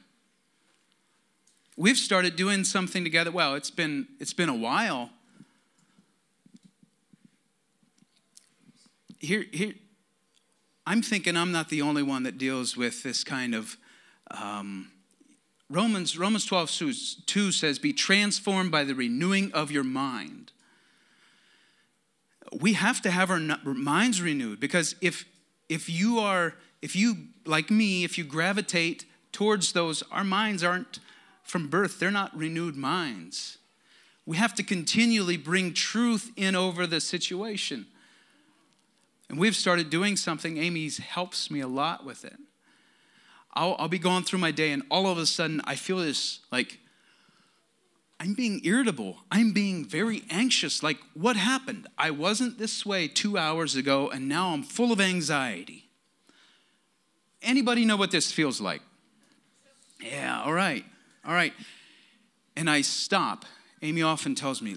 We've 1.76 1.96
started 1.96 2.34
doing 2.34 2.64
something 2.64 3.04
together. 3.04 3.30
Well, 3.30 3.54
it's 3.54 3.70
been, 3.70 4.08
it's 4.18 4.32
been 4.32 4.48
a 4.48 4.56
while. 4.56 5.10
Here, 9.20 9.44
here, 9.52 9.75
I'm 10.87 11.02
thinking 11.02 11.37
I'm 11.37 11.52
not 11.52 11.68
the 11.68 11.82
only 11.82 12.02
one 12.02 12.25
that 12.25 12.38
deals 12.38 12.76
with 12.76 13.02
this 13.02 13.22
kind 13.22 13.54
of. 13.54 13.76
Um, 14.30 14.90
Romans, 15.70 16.16
Romans 16.18 16.46
12, 16.46 17.26
2 17.26 17.52
says, 17.52 17.78
Be 17.78 17.92
transformed 17.92 18.70
by 18.70 18.84
the 18.84 18.94
renewing 18.94 19.52
of 19.52 19.70
your 19.70 19.84
mind. 19.84 20.52
We 22.58 22.72
have 22.72 23.02
to 23.02 23.10
have 23.10 23.30
our 23.30 23.38
minds 23.38 24.22
renewed 24.22 24.60
because 24.60 24.94
if, 25.02 25.26
if 25.68 25.90
you 25.90 26.18
are, 26.18 26.54
if 26.80 26.96
you, 26.96 27.28
like 27.49 27.71
me, 27.71 28.05
if 28.05 28.19
you 28.19 28.25
gravitate 28.25 29.05
towards 29.33 29.73
those, 29.73 30.02
our 30.11 30.25
minds 30.25 30.62
aren't 30.62 31.00
from 31.43 31.69
birth, 31.69 31.99
they're 31.99 32.11
not 32.11 32.37
renewed 32.37 32.76
minds. 32.76 33.59
We 34.26 34.37
have 34.37 34.55
to 34.57 34.62
continually 34.62 35.38
bring 35.38 35.73
truth 35.73 36.31
in 36.37 36.55
over 36.55 36.87
the 36.87 37.00
situation. 37.00 37.87
And 39.31 39.38
we've 39.38 39.57
started 39.57 39.88
doing 39.90 40.17
something. 40.17 40.59
Amy 40.59 40.90
helps 40.90 41.50
me 41.50 41.61
a 41.61 41.69
lot 41.69 42.05
with 42.05 42.25
it. 42.25 42.37
I'll, 43.55 43.76
I'll 43.78 43.88
be 43.88 43.99
going 43.99 44.25
through 44.25 44.38
my 44.38 44.50
day, 44.50 44.71
and 44.73 44.83
all 44.90 45.07
of 45.07 45.19
a 45.19 45.26
sudden, 45.26 45.61
I 45.64 45.75
feel 45.75 45.97
this 45.99 46.40
like, 46.52 46.78
I'm 48.21 48.35
being 48.35 48.61
irritable. 48.64 49.19
I'm 49.31 49.52
being 49.52 49.85
very 49.85 50.25
anxious. 50.28 50.83
Like, 50.83 50.99
what 51.14 51.37
happened? 51.37 51.87
I 51.97 52.11
wasn't 52.11 52.59
this 52.59 52.85
way 52.85 53.09
two 53.09 53.38
hours 53.38 53.76
ago, 53.76 54.11
and 54.11 54.28
now 54.28 54.50
I'm 54.50 54.62
full 54.62 54.93
of 54.93 55.00
anxiety. 55.00 55.88
Anybody 57.42 57.85
know 57.85 57.97
what 57.97 58.11
this 58.11 58.33
feels 58.33 58.61
like? 58.61 58.83
Yeah, 60.00 60.42
all 60.45 60.52
right, 60.52 60.85
all 61.25 61.35
right. 61.35 61.52
And 62.57 62.68
I 62.68 62.83
stop. 62.83 63.45
Amy 63.83 64.02
often 64.02 64.35
tells 64.35 64.61
me, 64.61 64.76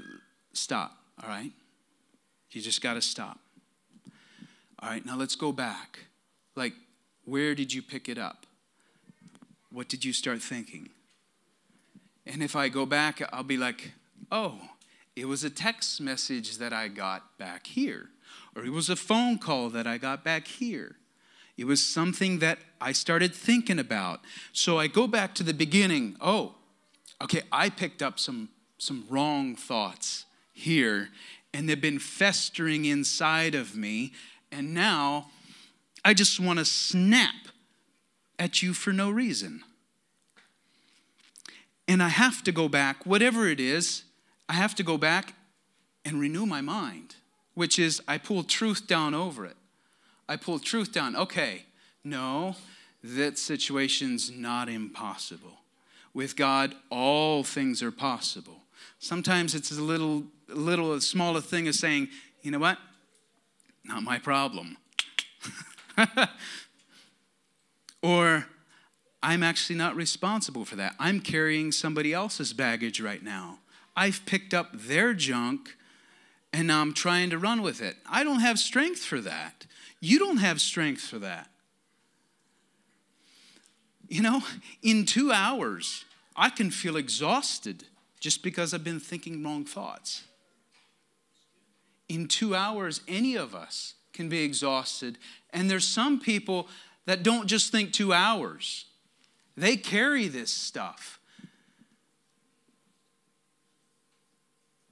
stop, 0.53 0.97
all 1.21 1.29
right? 1.29 1.51
You 2.51 2.61
just 2.61 2.81
got 2.81 2.95
to 2.95 3.01
stop. 3.01 3.39
All 4.79 4.89
right, 4.89 5.05
now 5.05 5.15
let's 5.15 5.35
go 5.35 5.51
back. 5.51 5.99
Like, 6.55 6.73
where 7.25 7.55
did 7.55 7.73
you 7.73 7.81
pick 7.81 8.09
it 8.09 8.17
up? 8.17 8.45
What 9.71 9.87
did 9.87 10.03
you 10.03 10.11
start 10.11 10.41
thinking? 10.41 10.89
And 12.25 12.43
if 12.43 12.55
I 12.55 12.67
go 12.69 12.85
back, 12.85 13.21
I'll 13.31 13.43
be 13.43 13.57
like, 13.57 13.93
oh, 14.31 14.59
it 15.15 15.25
was 15.25 15.43
a 15.43 15.49
text 15.49 16.01
message 16.01 16.57
that 16.57 16.73
I 16.73 16.87
got 16.87 17.37
back 17.37 17.67
here, 17.67 18.09
or 18.55 18.65
it 18.65 18.71
was 18.71 18.89
a 18.89 18.95
phone 18.95 19.37
call 19.37 19.69
that 19.69 19.87
I 19.87 19.97
got 19.97 20.23
back 20.23 20.47
here. 20.47 20.95
It 21.61 21.67
was 21.67 21.79
something 21.79 22.39
that 22.39 22.57
I 22.81 22.91
started 22.91 23.35
thinking 23.35 23.77
about. 23.77 24.21
So 24.51 24.79
I 24.79 24.87
go 24.87 25.05
back 25.05 25.35
to 25.35 25.43
the 25.43 25.53
beginning. 25.53 26.17
Oh, 26.19 26.55
okay, 27.21 27.43
I 27.51 27.69
picked 27.69 28.01
up 28.01 28.19
some, 28.19 28.49
some 28.79 29.05
wrong 29.11 29.55
thoughts 29.55 30.25
here, 30.53 31.09
and 31.53 31.69
they've 31.69 31.79
been 31.79 31.99
festering 31.99 32.85
inside 32.85 33.53
of 33.53 33.75
me, 33.75 34.11
and 34.51 34.73
now 34.73 35.29
I 36.03 36.15
just 36.15 36.39
want 36.39 36.57
to 36.57 36.65
snap 36.65 37.35
at 38.39 38.63
you 38.63 38.73
for 38.73 38.91
no 38.91 39.11
reason. 39.11 39.61
And 41.87 42.01
I 42.01 42.09
have 42.09 42.41
to 42.45 42.51
go 42.51 42.67
back, 42.69 43.05
whatever 43.05 43.47
it 43.47 43.59
is, 43.59 44.03
I 44.49 44.53
have 44.53 44.73
to 44.75 44.83
go 44.83 44.97
back 44.97 45.35
and 46.03 46.19
renew 46.19 46.47
my 46.47 46.61
mind, 46.61 47.17
which 47.53 47.77
is 47.77 48.01
I 48.07 48.17
pull 48.17 48.43
truth 48.43 48.87
down 48.87 49.13
over 49.13 49.45
it. 49.45 49.57
I 50.31 50.37
pull 50.37 50.59
truth 50.59 50.93
down. 50.93 51.17
Okay, 51.17 51.65
no, 52.05 52.55
that 53.03 53.37
situation's 53.37 54.31
not 54.31 54.69
impossible. 54.69 55.59
With 56.13 56.37
God, 56.37 56.73
all 56.89 57.43
things 57.43 57.83
are 57.83 57.91
possible. 57.91 58.61
Sometimes 58.97 59.53
it's 59.53 59.71
a 59.71 59.81
little, 59.81 60.23
little, 60.47 60.93
a 60.93 61.01
smaller 61.01 61.41
thing 61.41 61.67
of 61.67 61.75
saying, 61.75 62.07
you 62.43 62.51
know 62.51 62.59
what? 62.59 62.77
Not 63.83 64.03
my 64.03 64.19
problem. 64.19 64.77
or, 68.01 68.45
I'm 69.21 69.43
actually 69.43 69.75
not 69.75 69.97
responsible 69.97 70.63
for 70.63 70.77
that. 70.77 70.95
I'm 70.97 71.19
carrying 71.19 71.73
somebody 71.73 72.13
else's 72.13 72.53
baggage 72.53 73.01
right 73.01 73.21
now. 73.21 73.59
I've 73.97 74.25
picked 74.25 74.53
up 74.53 74.69
their 74.71 75.13
junk 75.13 75.75
and 76.53 76.69
now 76.69 76.79
I'm 76.79 76.93
trying 76.93 77.29
to 77.31 77.37
run 77.37 77.61
with 77.61 77.81
it. 77.81 77.97
I 78.09 78.23
don't 78.23 78.39
have 78.39 78.59
strength 78.59 79.03
for 79.03 79.19
that. 79.19 79.65
You 80.01 80.17
don't 80.17 80.37
have 80.37 80.59
strength 80.59 81.01
for 81.01 81.19
that. 81.19 81.47
You 84.09 84.21
know, 84.21 84.41
in 84.81 85.05
two 85.05 85.31
hours, 85.31 86.03
I 86.35 86.49
can 86.49 86.71
feel 86.71 86.97
exhausted 86.97 87.85
just 88.19 88.43
because 88.43 88.73
I've 88.73 88.83
been 88.83 88.99
thinking 88.99 89.43
wrong 89.43 89.63
thoughts. 89.63 90.23
In 92.09 92.27
two 92.27 92.53
hours, 92.55 93.01
any 93.07 93.35
of 93.35 93.55
us 93.55 93.93
can 94.11 94.27
be 94.27 94.43
exhausted. 94.43 95.17
And 95.51 95.69
there's 95.69 95.87
some 95.87 96.19
people 96.19 96.67
that 97.05 97.23
don't 97.23 97.47
just 97.47 97.71
think 97.71 97.93
two 97.93 98.11
hours, 98.11 98.85
they 99.55 99.77
carry 99.77 100.27
this 100.27 100.51
stuff. 100.51 101.19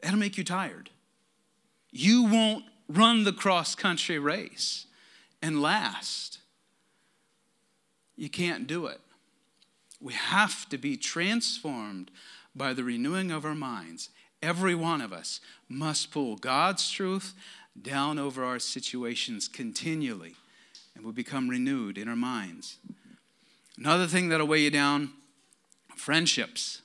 That'll 0.02 0.20
make 0.20 0.38
you 0.38 0.44
tired. 0.44 0.92
You 1.92 2.24
won't 2.24 2.64
run 2.88 3.26
the 3.26 3.34
cross 3.34 3.76
country 3.76 4.18
race 4.18 4.86
and 5.42 5.62
last. 5.62 6.40
You 8.16 8.30
can't 8.30 8.68
do 8.68 8.86
it. 8.88 9.00
We 10.02 10.14
have 10.14 10.68
to 10.70 10.78
be 10.78 10.98
transformed 10.98 12.12
by 12.56 12.74
the 12.74 12.84
renewing 12.84 13.32
of 13.32 13.46
our 13.46 13.56
minds. 13.56 14.10
Every 14.42 14.76
one 14.76 15.02
of 15.02 15.12
us 15.12 15.42
must 15.68 16.12
pull 16.12 16.36
God's 16.36 16.90
truth 16.90 17.34
down 17.82 18.20
over 18.20 18.44
our 18.44 18.60
situations 18.60 19.48
continually, 19.48 20.36
and 20.96 21.06
we 21.06 21.12
become 21.12 21.50
renewed 21.50 21.98
in 21.98 22.08
our 22.08 22.16
minds. 22.16 22.78
Another 23.78 24.08
thing 24.08 24.30
that'll 24.30 24.48
weigh 24.48 24.62
you 24.62 24.72
down 24.72 25.12
friendships. 25.96 26.82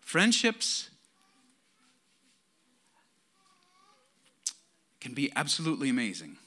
Friendships 0.00 0.90
can 5.00 5.14
be 5.14 5.30
absolutely 5.36 5.88
amazing. 5.88 6.38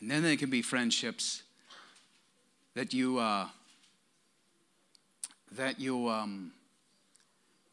And 0.00 0.10
then 0.10 0.22
there 0.22 0.36
can 0.36 0.50
be 0.50 0.62
friendships 0.62 1.42
that 2.74 2.94
you 2.94 3.18
uh, 3.18 3.48
that 5.52 5.80
you 5.80 6.08
um, 6.08 6.52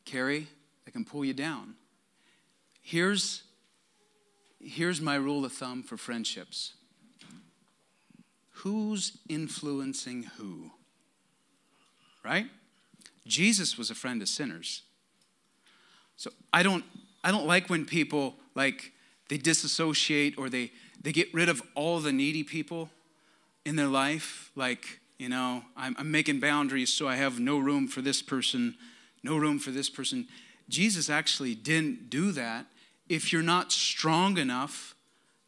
carry 0.05 0.47
that 0.85 0.91
can 0.91 1.05
pull 1.05 1.23
you 1.23 1.33
down. 1.33 1.75
Here's 2.81 3.43
here's 4.59 4.99
my 5.01 5.15
rule 5.15 5.45
of 5.45 5.53
thumb 5.53 5.83
for 5.83 5.97
friendships 5.97 6.73
who's 8.65 9.19
influencing 9.29 10.23
who? 10.37 10.71
Right? 12.23 12.47
Jesus 13.27 13.77
was 13.77 13.91
a 13.91 13.95
friend 13.95 14.21
of 14.23 14.27
sinners. 14.27 14.81
So 16.15 16.31
I 16.51 16.63
don't 16.63 16.83
I 17.23 17.31
don't 17.31 17.45
like 17.45 17.69
when 17.69 17.85
people 17.85 18.35
like 18.55 18.91
they 19.29 19.37
disassociate 19.37 20.37
or 20.37 20.49
they 20.49 20.71
they 21.05 21.13
get 21.13 21.33
rid 21.33 21.47
of 21.47 21.61
all 21.73 21.99
the 22.01 22.11
needy 22.11 22.43
people 22.43 22.89
in 23.63 23.77
their 23.77 23.87
life 23.87 24.51
like 24.55 24.99
you 25.17 25.29
know 25.29 25.63
I'm, 25.77 25.95
I'm 25.97 26.11
making 26.11 26.39
boundaries 26.39 26.91
so 26.91 27.07
i 27.07 27.15
have 27.15 27.39
no 27.39 27.57
room 27.57 27.87
for 27.87 28.01
this 28.01 28.21
person 28.21 28.75
no 29.23 29.37
room 29.37 29.59
for 29.59 29.71
this 29.71 29.89
person 29.89 30.27
jesus 30.67 31.09
actually 31.09 31.55
didn't 31.55 32.09
do 32.09 32.31
that 32.33 32.65
if 33.07 33.31
you're 33.31 33.43
not 33.43 33.71
strong 33.71 34.37
enough 34.37 34.95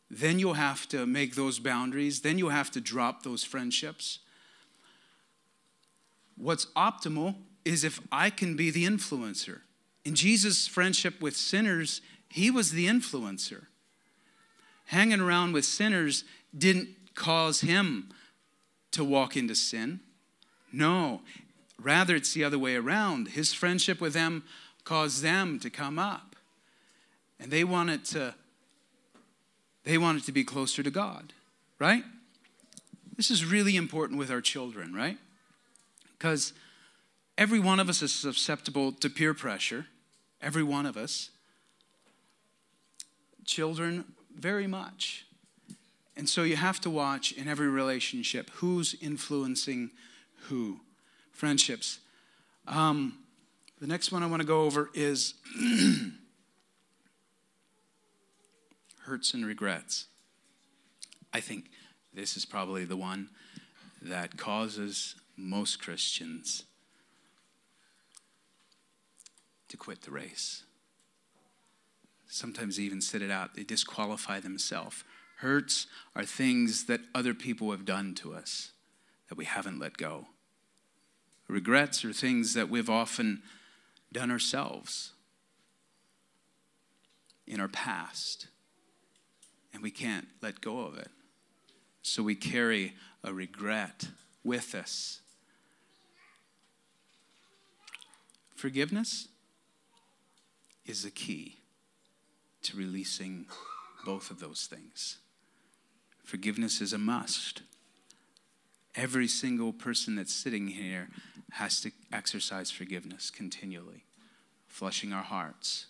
then 0.09 0.39
you'll 0.39 0.53
have 0.53 0.87
to 0.89 1.05
make 1.05 1.35
those 1.35 1.59
boundaries, 1.59 2.21
then 2.21 2.37
you'll 2.37 2.49
have 2.49 2.71
to 2.71 2.81
drop 2.81 3.23
those 3.23 3.43
friendships. 3.43 4.19
What's 6.37 6.67
optimal 6.67 7.35
is 7.65 7.83
if 7.83 7.99
I 8.11 8.29
can 8.29 8.55
be 8.55 8.71
the 8.71 8.85
influencer. 8.85 9.61
In 10.05 10.15
Jesus' 10.15 10.67
friendship 10.67 11.19
with 11.19 11.35
sinners, 11.35 12.01
he 12.29 12.49
was 12.49 12.71
the 12.71 12.87
influencer. 12.87 13.65
Hanging 14.87 15.21
around 15.21 15.53
with 15.53 15.65
sinners 15.65 16.23
didn't 16.57 16.89
cause 17.13 17.61
him 17.61 18.09
to 18.91 19.03
walk 19.03 19.35
into 19.35 19.55
sin. 19.55 19.99
No, 20.71 21.21
rather, 21.81 22.15
it's 22.15 22.33
the 22.33 22.43
other 22.43 22.59
way 22.59 22.75
around. 22.75 23.29
His 23.29 23.53
friendship 23.53 24.01
with 24.01 24.13
them 24.13 24.43
caused 24.83 25.21
them 25.21 25.59
to 25.59 25.69
come 25.69 25.99
up. 25.99 26.35
And 27.39 27.51
they 27.51 27.63
wanted 27.63 28.05
to 28.05 28.33
they 29.83 29.97
wanted 29.97 30.25
to 30.25 30.33
be 30.33 30.43
closer 30.43 30.83
to 30.83 30.91
God, 30.91 31.31
right? 31.79 32.03
This 33.15 33.31
is 33.31 33.45
really 33.45 33.77
important 33.77 34.19
with 34.19 34.29
our 34.29 34.41
children, 34.41 34.93
right? 34.93 35.17
Because 36.17 36.51
every 37.37 37.59
one 37.59 37.79
of 37.79 37.87
us 37.87 38.01
is 38.01 38.13
susceptible 38.13 38.91
to 38.91 39.09
peer 39.09 39.33
pressure. 39.33 39.85
Every 40.41 40.63
one 40.63 40.85
of 40.85 40.97
us. 40.97 41.29
Children, 43.45 44.03
very 44.37 44.67
much. 44.67 45.25
And 46.15 46.27
so 46.27 46.43
you 46.43 46.55
have 46.55 46.79
to 46.81 46.89
watch 46.89 47.31
in 47.31 47.47
every 47.47 47.67
relationship 47.67 48.49
who's 48.55 48.95
influencing 49.01 49.91
who. 50.47 50.79
Friendships. 51.31 51.99
Um, 52.67 53.19
the 53.79 53.87
next 53.87 54.11
one 54.11 54.23
I 54.23 54.25
want 54.25 54.41
to 54.41 54.47
go 54.47 54.63
over 54.63 54.89
is 54.95 55.35
hurts 59.05 59.33
and 59.33 59.45
regrets. 59.45 60.07
I 61.31 61.39
think 61.39 61.65
this 62.13 62.35
is 62.35 62.45
probably 62.45 62.85
the 62.85 62.97
one 62.97 63.29
that 64.01 64.37
causes 64.37 65.15
most 65.35 65.79
Christians 65.79 66.63
to 69.67 69.77
quit 69.77 70.01
the 70.01 70.11
race. 70.11 70.63
Sometimes 72.27 72.79
even 72.79 73.01
sit 73.01 73.21
it 73.21 73.31
out, 73.31 73.55
they 73.55 73.63
disqualify 73.63 74.39
themselves. 74.39 75.03
Hurts 75.37 75.87
are 76.15 76.25
things 76.25 76.85
that 76.85 77.01
other 77.15 77.33
people 77.33 77.71
have 77.71 77.85
done 77.85 78.13
to 78.15 78.33
us 78.33 78.71
that 79.29 79.37
we 79.37 79.45
haven't 79.45 79.79
let 79.79 79.97
go. 79.97 80.27
Regrets 81.47 82.03
are 82.03 82.13
things 82.13 82.53
that 82.53 82.69
we've 82.69 82.89
often 82.89 83.41
done 84.11 84.31
ourselves 84.31 85.13
in 87.45 87.61
our 87.61 87.67
past 87.67 88.47
and 89.73 89.81
we 89.81 89.91
can't 89.91 90.27
let 90.41 90.59
go 90.59 90.79
of 90.79 90.97
it. 90.97 91.09
So 92.01 92.23
we 92.23 92.35
carry 92.35 92.95
a 93.23 93.33
regret 93.33 94.09
with 94.43 94.73
us. 94.73 95.21
Forgiveness 98.55 99.27
is 100.85 101.03
the 101.03 101.11
key 101.11 101.57
to 102.67 102.77
releasing 102.77 103.45
both 104.05 104.31
of 104.31 104.39
those 104.39 104.67
things. 104.69 105.17
Forgiveness 106.23 106.81
is 106.81 106.93
a 106.93 106.97
must. 106.97 107.61
Every 108.95 109.27
single 109.27 109.73
person 109.73 110.15
that's 110.15 110.33
sitting 110.33 110.67
here 110.67 111.09
has 111.51 111.81
to 111.81 111.91
exercise 112.11 112.71
forgiveness 112.71 113.29
continually, 113.29 114.03
flushing 114.67 115.13
our 115.13 115.23
hearts. 115.23 115.87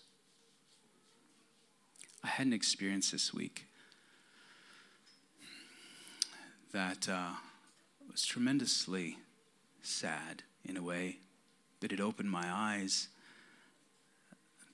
I 2.22 2.28
had 2.28 2.46
an 2.46 2.52
experience 2.52 3.10
this 3.10 3.32
week 3.32 3.66
that 6.72 7.08
uh, 7.08 7.30
was 8.10 8.24
tremendously 8.24 9.18
sad 9.82 10.42
in 10.64 10.76
a 10.76 10.82
way, 10.82 11.18
but 11.80 11.92
it 11.92 12.00
opened 12.00 12.30
my 12.30 12.46
eyes 12.46 13.08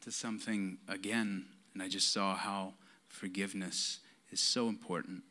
to 0.03 0.11
something 0.11 0.77
again, 0.87 1.47
and 1.75 1.83
I 1.83 1.89
just 1.89 2.13
saw 2.13 2.35
how 2.35 2.75
forgiveness 3.09 3.99
is 4.31 4.41
so 4.41 4.69
important. 4.69 5.25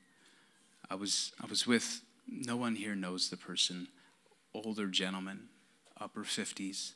I 0.90 0.96
was, 0.96 1.32
I 1.42 1.48
was 1.48 1.66
with, 1.66 2.02
no 2.28 2.56
one 2.56 2.76
here 2.76 2.96
knows 2.96 3.30
the 3.30 3.38
person, 3.38 3.88
older 4.54 4.88
gentleman, 4.88 5.48
upper 6.00 6.22
50s, 6.22 6.92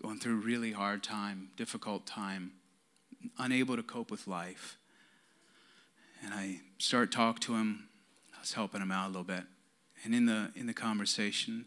going 0.00 0.18
through 0.18 0.34
a 0.34 0.44
really 0.44 0.72
hard 0.72 1.02
time, 1.02 1.48
difficult 1.56 2.06
time, 2.06 2.52
unable 3.38 3.76
to 3.76 3.82
cope 3.82 4.10
with 4.10 4.26
life. 4.26 4.76
And 6.24 6.32
I 6.32 6.60
start 6.78 7.10
talk 7.10 7.40
to 7.40 7.54
him 7.54 7.88
I 8.34 8.40
was 8.40 8.54
helping 8.54 8.80
him 8.82 8.90
out 8.90 9.06
a 9.06 9.08
little 9.08 9.22
bit. 9.22 9.44
And 10.04 10.14
in 10.14 10.26
the 10.26 10.50
in 10.56 10.66
the 10.66 10.74
conversation, 10.74 11.66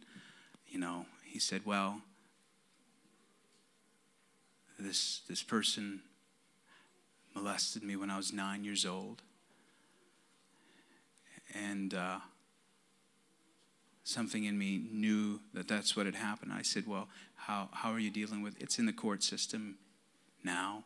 you 0.67 0.78
know, 0.78 1.06
he 1.24 1.39
said, 1.39 1.62
"Well, 1.65 2.02
this 4.78 5.21
this 5.30 5.41
person 5.41 6.02
molested 7.36 7.84
me 7.84 7.95
when 7.95 8.10
I 8.10 8.17
was 8.17 8.34
nine 8.34 8.63
years 8.63 8.86
old, 8.86 9.21
and 11.54 11.93
uh, 11.93 12.19
something 14.04 14.45
in 14.45 14.58
me 14.58 14.88
knew 14.91 15.39
that 15.54 15.67
that's 15.67 15.95
what 15.95 16.06
had 16.06 16.15
happened." 16.15 16.54
I 16.54 16.62
said, 16.62 16.88
"Well, 16.88 17.08
how 17.36 17.69
how 17.71 17.91
are 17.91 18.00
you 18.00 18.12
dealing 18.12 18.41
with? 18.41 18.56
it? 18.58 18.63
It's 18.63 18.80
in 18.80 18.86
the 18.86 18.93
court 18.93 19.24
system 19.24 19.78
now." 20.43 20.84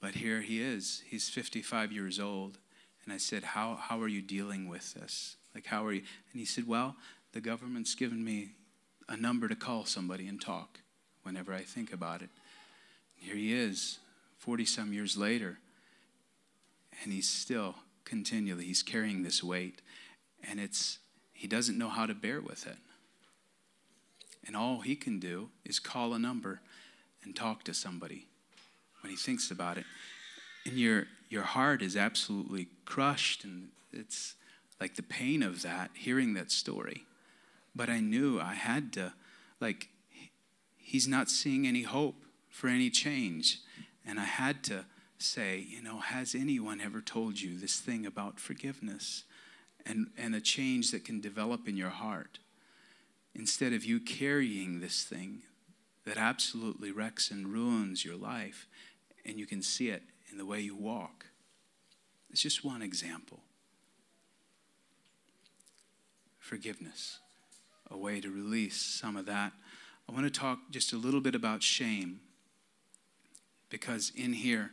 But 0.00 0.14
here 0.14 0.42
he 0.42 0.62
is. 0.62 1.02
He's 1.06 1.28
55 1.28 1.90
years 1.90 2.20
old. 2.20 2.58
And 3.04 3.12
I 3.12 3.16
said, 3.16 3.42
How, 3.42 3.78
how 3.80 4.00
are 4.00 4.08
you 4.08 4.22
dealing 4.22 4.68
with 4.68 4.94
this? 4.94 5.36
Like, 5.54 5.66
how 5.66 5.84
are 5.86 5.92
you? 5.92 6.02
And 6.32 6.38
he 6.38 6.44
said, 6.44 6.66
Well, 6.68 6.96
the 7.32 7.40
government's 7.40 7.94
given 7.94 8.24
me 8.24 8.50
a 9.08 9.16
number 9.16 9.48
to 9.48 9.56
call 9.56 9.84
somebody 9.84 10.28
and 10.28 10.40
talk 10.40 10.80
whenever 11.22 11.52
I 11.52 11.62
think 11.62 11.92
about 11.92 12.22
it. 12.22 12.28
Here 13.18 13.34
he 13.34 13.52
is, 13.52 13.98
40 14.38 14.64
some 14.64 14.92
years 14.92 15.16
later. 15.16 15.58
And 17.02 17.12
he's 17.12 17.28
still 17.28 17.74
continually, 18.04 18.64
he's 18.64 18.82
carrying 18.82 19.22
this 19.22 19.42
weight. 19.42 19.82
And 20.48 20.58
it's, 20.58 20.98
he 21.32 21.46
doesn't 21.46 21.78
know 21.78 21.88
how 21.88 22.06
to 22.06 22.14
bear 22.14 22.40
with 22.40 22.66
it. 22.66 22.76
And 24.46 24.56
all 24.56 24.80
he 24.80 24.96
can 24.96 25.18
do 25.18 25.50
is 25.64 25.78
call 25.78 26.14
a 26.14 26.18
number 26.18 26.60
and 27.22 27.36
talk 27.36 27.64
to 27.64 27.74
somebody 27.74 28.26
when 29.02 29.10
he 29.10 29.16
thinks 29.16 29.50
about 29.50 29.76
it. 29.76 29.84
And 30.64 30.76
your, 30.76 31.06
your 31.28 31.42
heart 31.42 31.82
is 31.82 31.96
absolutely 31.96 32.68
crushed, 32.84 33.44
and 33.44 33.68
it's 33.92 34.34
like 34.80 34.96
the 34.96 35.02
pain 35.02 35.42
of 35.42 35.62
that, 35.62 35.90
hearing 35.94 36.34
that 36.34 36.50
story. 36.50 37.04
But 37.74 37.90
I 37.90 38.00
knew 38.00 38.40
I 38.40 38.54
had 38.54 38.92
to, 38.94 39.12
like, 39.60 39.88
he's 40.76 41.06
not 41.06 41.28
seeing 41.28 41.66
any 41.66 41.82
hope 41.82 42.16
for 42.58 42.66
any 42.66 42.90
change. 42.90 43.60
And 44.04 44.18
I 44.18 44.24
had 44.24 44.64
to 44.64 44.84
say, 45.16 45.64
you 45.68 45.80
know, 45.80 46.00
has 46.00 46.34
anyone 46.34 46.80
ever 46.80 47.00
told 47.00 47.40
you 47.40 47.56
this 47.56 47.78
thing 47.78 48.04
about 48.04 48.40
forgiveness 48.40 49.22
and, 49.86 50.08
and 50.18 50.34
a 50.34 50.40
change 50.40 50.90
that 50.90 51.04
can 51.04 51.20
develop 51.20 51.68
in 51.68 51.76
your 51.76 51.90
heart? 51.90 52.40
Instead 53.32 53.72
of 53.72 53.84
you 53.84 54.00
carrying 54.00 54.80
this 54.80 55.04
thing 55.04 55.42
that 56.04 56.16
absolutely 56.16 56.90
wrecks 56.90 57.30
and 57.30 57.46
ruins 57.46 58.04
your 58.04 58.16
life, 58.16 58.66
and 59.24 59.38
you 59.38 59.46
can 59.46 59.62
see 59.62 59.90
it 59.90 60.02
in 60.32 60.36
the 60.36 60.46
way 60.46 60.58
you 60.58 60.74
walk. 60.74 61.26
It's 62.28 62.42
just 62.42 62.64
one 62.64 62.82
example. 62.82 63.38
Forgiveness, 66.40 67.20
a 67.88 67.96
way 67.96 68.20
to 68.20 68.28
release 68.30 68.80
some 68.80 69.16
of 69.16 69.26
that. 69.26 69.52
I 70.08 70.12
want 70.12 70.24
to 70.24 70.40
talk 70.40 70.58
just 70.72 70.92
a 70.92 70.96
little 70.96 71.20
bit 71.20 71.36
about 71.36 71.62
shame 71.62 72.18
because 73.70 74.12
in 74.14 74.32
here, 74.32 74.72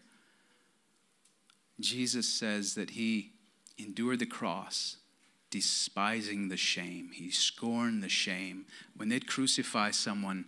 Jesus 1.80 2.28
says 2.28 2.76
that 2.76 2.92
he 2.92 3.34
endured 3.78 4.20
the 4.20 4.26
cross, 4.26 4.98
despising 5.50 6.50
the 6.50 6.58
shame. 6.58 7.12
He 7.14 7.32
scorned 7.32 8.02
the 8.02 8.10
shame. 8.10 8.66
When 8.96 9.10
they'd 9.10 9.28
crucify 9.28 9.92
someone, 9.92 10.46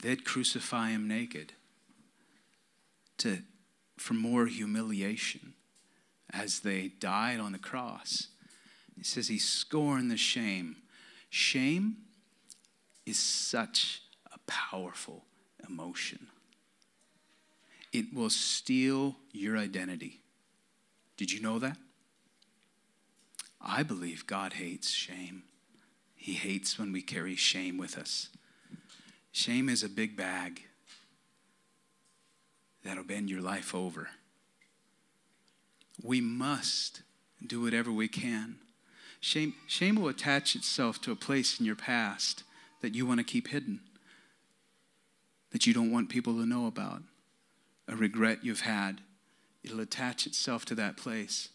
they'd 0.00 0.24
crucify 0.24 0.90
him 0.90 1.08
naked 1.08 1.52
to, 3.18 3.42
for 3.96 4.14
more 4.14 4.46
humiliation 4.46 5.54
as 6.32 6.60
they 6.60 6.88
died 7.00 7.40
on 7.40 7.52
the 7.52 7.58
cross. 7.58 8.28
He 8.96 9.02
says 9.02 9.28
he 9.28 9.38
scorned 9.38 10.10
the 10.10 10.16
shame. 10.16 10.76
Shame 11.30 11.98
is 13.06 13.18
such 13.18 14.02
a 14.32 14.38
powerful 14.46 15.24
emotion. 15.68 16.28
It 17.98 18.14
will 18.14 18.30
steal 18.30 19.16
your 19.32 19.56
identity. 19.56 20.20
Did 21.16 21.32
you 21.32 21.40
know 21.40 21.58
that? 21.58 21.76
I 23.60 23.82
believe 23.82 24.26
God 24.26 24.52
hates 24.54 24.90
shame. 24.90 25.42
He 26.14 26.34
hates 26.34 26.78
when 26.78 26.92
we 26.92 27.02
carry 27.02 27.34
shame 27.36 27.76
with 27.76 27.98
us. 27.98 28.28
Shame 29.32 29.68
is 29.68 29.82
a 29.82 29.88
big 29.88 30.16
bag 30.16 30.62
that'll 32.84 33.04
bend 33.04 33.30
your 33.30 33.40
life 33.42 33.74
over 33.74 34.08
we 36.02 36.20
must 36.20 37.02
do 37.44 37.60
whatever 37.60 37.90
we 37.90 38.08
can. 38.08 38.56
Shame, 39.20 39.54
shame 39.66 39.96
will 39.96 40.08
attach 40.08 40.54
itself 40.54 41.00
to 41.02 41.12
a 41.12 41.16
place 41.16 41.58
in 41.58 41.66
your 41.66 41.76
past 41.76 42.44
that 42.82 42.94
you 42.94 43.04
want 43.04 43.18
to 43.18 43.24
keep 43.24 43.48
hidden, 43.48 43.80
that 45.50 45.66
you 45.66 45.74
don't 45.74 45.90
want 45.90 46.08
people 46.08 46.34
to 46.34 46.46
know 46.46 46.66
about, 46.66 47.02
a 47.88 47.96
regret 47.96 48.44
you've 48.44 48.60
had. 48.60 49.00
It'll 49.64 49.80
attach 49.80 50.26
itself 50.26 50.64
to 50.66 50.74
that 50.76 50.96
place. 50.96 51.48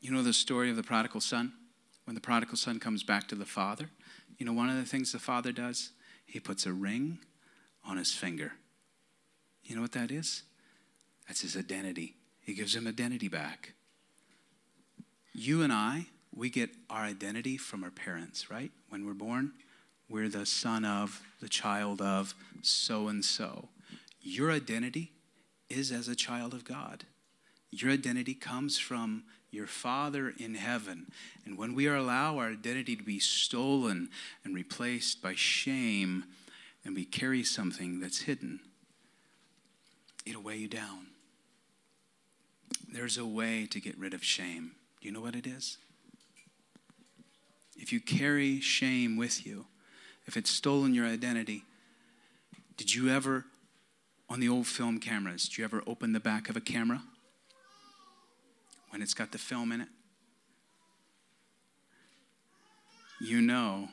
You 0.00 0.10
know 0.10 0.22
the 0.22 0.32
story 0.32 0.70
of 0.70 0.76
the 0.76 0.82
prodigal 0.82 1.20
son? 1.20 1.52
When 2.04 2.14
the 2.14 2.20
prodigal 2.20 2.56
son 2.56 2.78
comes 2.78 3.02
back 3.02 3.28
to 3.28 3.34
the 3.34 3.46
father, 3.46 3.88
you 4.36 4.44
know 4.44 4.52
one 4.52 4.68
of 4.68 4.76
the 4.76 4.84
things 4.84 5.12
the 5.12 5.18
father 5.18 5.52
does? 5.52 5.90
He 6.26 6.40
puts 6.40 6.66
a 6.66 6.72
ring 6.72 7.18
on 7.84 7.96
his 7.96 8.12
finger. 8.12 8.52
You 9.62 9.76
know 9.76 9.82
what 9.82 9.92
that 9.92 10.10
is? 10.10 10.42
That's 11.26 11.40
his 11.40 11.56
identity. 11.56 12.16
He 12.42 12.52
gives 12.52 12.74
him 12.74 12.86
identity 12.86 13.28
back. 13.28 13.72
You 15.32 15.62
and 15.62 15.72
I, 15.72 16.06
we 16.34 16.50
get 16.50 16.70
our 16.90 17.02
identity 17.02 17.56
from 17.56 17.82
our 17.82 17.90
parents, 17.90 18.50
right? 18.50 18.70
When 18.90 19.06
we're 19.06 19.14
born, 19.14 19.52
we're 20.08 20.28
the 20.28 20.46
son 20.46 20.84
of, 20.84 21.22
the 21.40 21.48
child 21.48 22.00
of 22.00 22.34
so 22.62 23.08
and 23.08 23.24
so. 23.24 23.68
Your 24.20 24.50
identity 24.50 25.12
is 25.68 25.92
as 25.92 26.08
a 26.08 26.14
child 26.14 26.54
of 26.54 26.64
God. 26.64 27.04
Your 27.70 27.90
identity 27.90 28.34
comes 28.34 28.78
from 28.78 29.24
your 29.50 29.66
Father 29.66 30.32
in 30.36 30.54
heaven. 30.54 31.06
And 31.44 31.56
when 31.56 31.74
we 31.74 31.86
allow 31.86 32.38
our 32.38 32.50
identity 32.50 32.96
to 32.96 33.02
be 33.02 33.18
stolen 33.18 34.10
and 34.44 34.54
replaced 34.54 35.22
by 35.22 35.34
shame, 35.34 36.24
and 36.84 36.94
we 36.94 37.04
carry 37.04 37.42
something 37.42 38.00
that's 38.00 38.20
hidden, 38.22 38.60
it'll 40.26 40.42
weigh 40.42 40.56
you 40.56 40.68
down. 40.68 41.06
There's 42.92 43.18
a 43.18 43.26
way 43.26 43.66
to 43.70 43.80
get 43.80 43.98
rid 43.98 44.14
of 44.14 44.22
shame. 44.22 44.72
Do 45.00 45.08
you 45.08 45.14
know 45.14 45.20
what 45.20 45.34
it 45.34 45.46
is? 45.46 45.78
If 47.76 47.92
you 47.92 48.00
carry 48.00 48.60
shame 48.60 49.16
with 49.16 49.44
you, 49.46 49.66
if 50.26 50.36
it's 50.36 50.50
stolen 50.50 50.94
your 50.94 51.06
identity, 51.06 51.64
did 52.76 52.94
you 52.94 53.08
ever, 53.10 53.44
on 54.28 54.40
the 54.40 54.48
old 54.48 54.66
film 54.66 54.98
cameras, 54.98 55.48
did 55.48 55.58
you 55.58 55.64
ever 55.64 55.82
open 55.86 56.12
the 56.12 56.20
back 56.20 56.48
of 56.48 56.56
a 56.56 56.60
camera 56.60 57.02
when 58.90 59.02
it's 59.02 59.14
got 59.14 59.32
the 59.32 59.38
film 59.38 59.72
in 59.72 59.80
it? 59.80 59.88
You 63.20 63.40
know 63.40 63.88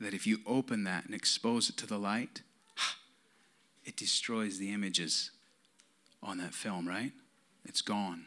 that 0.00 0.14
if 0.14 0.26
you 0.26 0.38
open 0.46 0.84
that 0.84 1.04
and 1.04 1.14
expose 1.14 1.68
it 1.68 1.76
to 1.78 1.86
the 1.86 1.98
light, 1.98 2.42
it 3.84 3.96
destroys 3.96 4.58
the 4.58 4.72
images 4.72 5.30
on 6.22 6.38
that 6.38 6.54
film, 6.54 6.88
right? 6.88 7.12
It's 7.64 7.82
gone. 7.82 8.26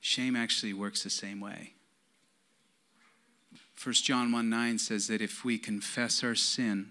Shame 0.00 0.34
actually 0.34 0.72
works 0.72 1.02
the 1.02 1.10
same 1.10 1.40
way. 1.40 1.74
1 3.82 3.94
John 3.94 4.30
1 4.30 4.50
9 4.50 4.78
says 4.78 5.06
that 5.06 5.22
if 5.22 5.42
we 5.42 5.56
confess 5.56 6.22
our 6.22 6.34
sin, 6.34 6.90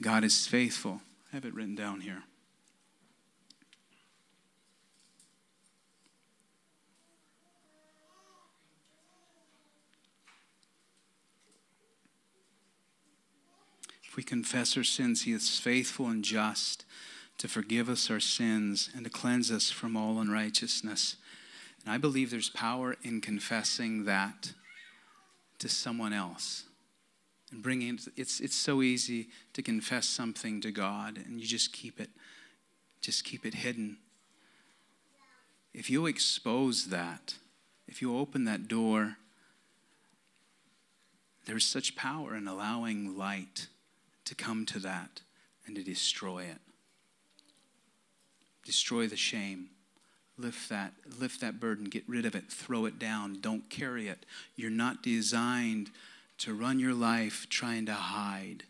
God 0.00 0.22
is 0.22 0.46
faithful. 0.46 1.00
I 1.32 1.36
have 1.36 1.44
it 1.44 1.54
written 1.54 1.74
down 1.74 2.02
here. 2.02 2.22
If 14.04 14.16
we 14.16 14.22
confess 14.22 14.76
our 14.76 14.84
sins, 14.84 15.22
He 15.22 15.32
is 15.32 15.58
faithful 15.58 16.06
and 16.06 16.24
just 16.24 16.84
to 17.38 17.48
forgive 17.48 17.88
us 17.88 18.08
our 18.08 18.20
sins 18.20 18.88
and 18.94 19.02
to 19.02 19.10
cleanse 19.10 19.50
us 19.50 19.70
from 19.70 19.96
all 19.96 20.20
unrighteousness. 20.20 21.16
And 21.84 21.92
I 21.92 21.98
believe 21.98 22.30
there's 22.30 22.50
power 22.50 22.94
in 23.02 23.20
confessing 23.20 24.04
that 24.04 24.52
to 25.60 25.68
someone 25.68 26.12
else 26.12 26.64
and 27.52 27.62
bringing 27.62 27.94
it. 27.94 28.08
It's, 28.16 28.40
it's 28.40 28.56
so 28.56 28.82
easy 28.82 29.28
to 29.52 29.62
confess 29.62 30.06
something 30.06 30.60
to 30.62 30.70
God 30.70 31.18
and 31.18 31.40
you 31.40 31.46
just 31.46 31.72
keep 31.72 32.00
it, 32.00 32.10
just 33.00 33.24
keep 33.24 33.46
it 33.46 33.54
hidden. 33.54 33.98
If 35.72 35.88
you 35.88 36.06
expose 36.06 36.86
that, 36.86 37.34
if 37.86 38.02
you 38.02 38.16
open 38.16 38.44
that 38.44 38.68
door, 38.68 39.16
there's 41.46 41.66
such 41.66 41.96
power 41.96 42.34
in 42.34 42.46
allowing 42.46 43.16
light 43.16 43.68
to 44.24 44.34
come 44.34 44.66
to 44.66 44.78
that 44.80 45.22
and 45.66 45.74
to 45.76 45.82
destroy 45.82 46.44
it. 46.44 46.58
Destroy 48.64 49.06
the 49.06 49.16
shame. 49.16 49.70
Lift 50.40 50.70
that, 50.70 50.94
lift 51.18 51.40
that 51.42 51.60
burden, 51.60 51.84
get 51.84 52.08
rid 52.08 52.24
of 52.24 52.34
it, 52.34 52.50
throw 52.50 52.86
it 52.86 52.98
down, 52.98 53.40
don't 53.40 53.68
carry 53.68 54.08
it. 54.08 54.24
You're 54.56 54.70
not 54.70 55.02
designed 55.02 55.90
to 56.38 56.54
run 56.54 56.78
your 56.78 56.94
life 56.94 57.46
trying 57.50 57.84
to 57.86 57.92
hide 57.92 58.64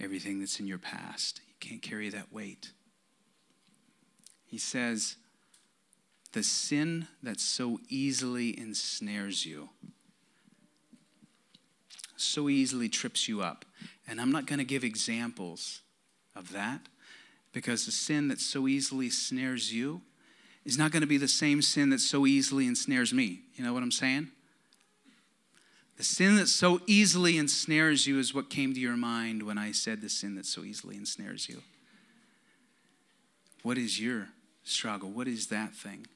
everything 0.00 0.40
that's 0.40 0.58
in 0.60 0.66
your 0.66 0.78
past. 0.78 1.40
You 1.46 1.54
can't 1.60 1.82
carry 1.82 2.08
that 2.08 2.32
weight. 2.32 2.72
He 4.46 4.56
says, 4.56 5.16
the 6.32 6.42
sin 6.42 7.06
that 7.22 7.38
so 7.38 7.78
easily 7.90 8.58
ensnares 8.58 9.44
you, 9.44 9.68
so 12.16 12.48
easily 12.48 12.88
trips 12.88 13.28
you 13.28 13.42
up. 13.42 13.66
And 14.08 14.20
I'm 14.20 14.32
not 14.32 14.46
going 14.46 14.58
to 14.58 14.64
give 14.64 14.84
examples 14.84 15.82
of 16.34 16.52
that 16.52 16.80
because 17.52 17.84
the 17.84 17.92
sin 17.92 18.28
that 18.28 18.40
so 18.40 18.66
easily 18.66 19.10
snares 19.10 19.72
you 19.72 20.00
is 20.64 20.78
not 20.78 20.92
going 20.92 21.02
to 21.02 21.06
be 21.06 21.16
the 21.16 21.28
same 21.28 21.62
sin 21.62 21.90
that 21.90 22.00
so 22.00 22.26
easily 22.26 22.66
ensnares 22.66 23.12
me. 23.12 23.40
You 23.54 23.64
know 23.64 23.72
what 23.72 23.82
I'm 23.82 23.90
saying? 23.90 24.28
The 25.96 26.04
sin 26.04 26.36
that 26.36 26.48
so 26.48 26.80
easily 26.86 27.36
ensnares 27.36 28.06
you 28.06 28.18
is 28.18 28.34
what 28.34 28.48
came 28.48 28.72
to 28.72 28.80
your 28.80 28.96
mind 28.96 29.42
when 29.42 29.58
I 29.58 29.72
said 29.72 30.00
the 30.00 30.08
sin 30.08 30.34
that 30.36 30.46
so 30.46 30.64
easily 30.64 30.96
ensnares 30.96 31.48
you. 31.48 31.62
What 33.62 33.76
is 33.76 34.00
your 34.00 34.28
struggle? 34.64 35.10
What 35.10 35.28
is 35.28 35.48
that 35.48 35.74
thing? 35.74 36.06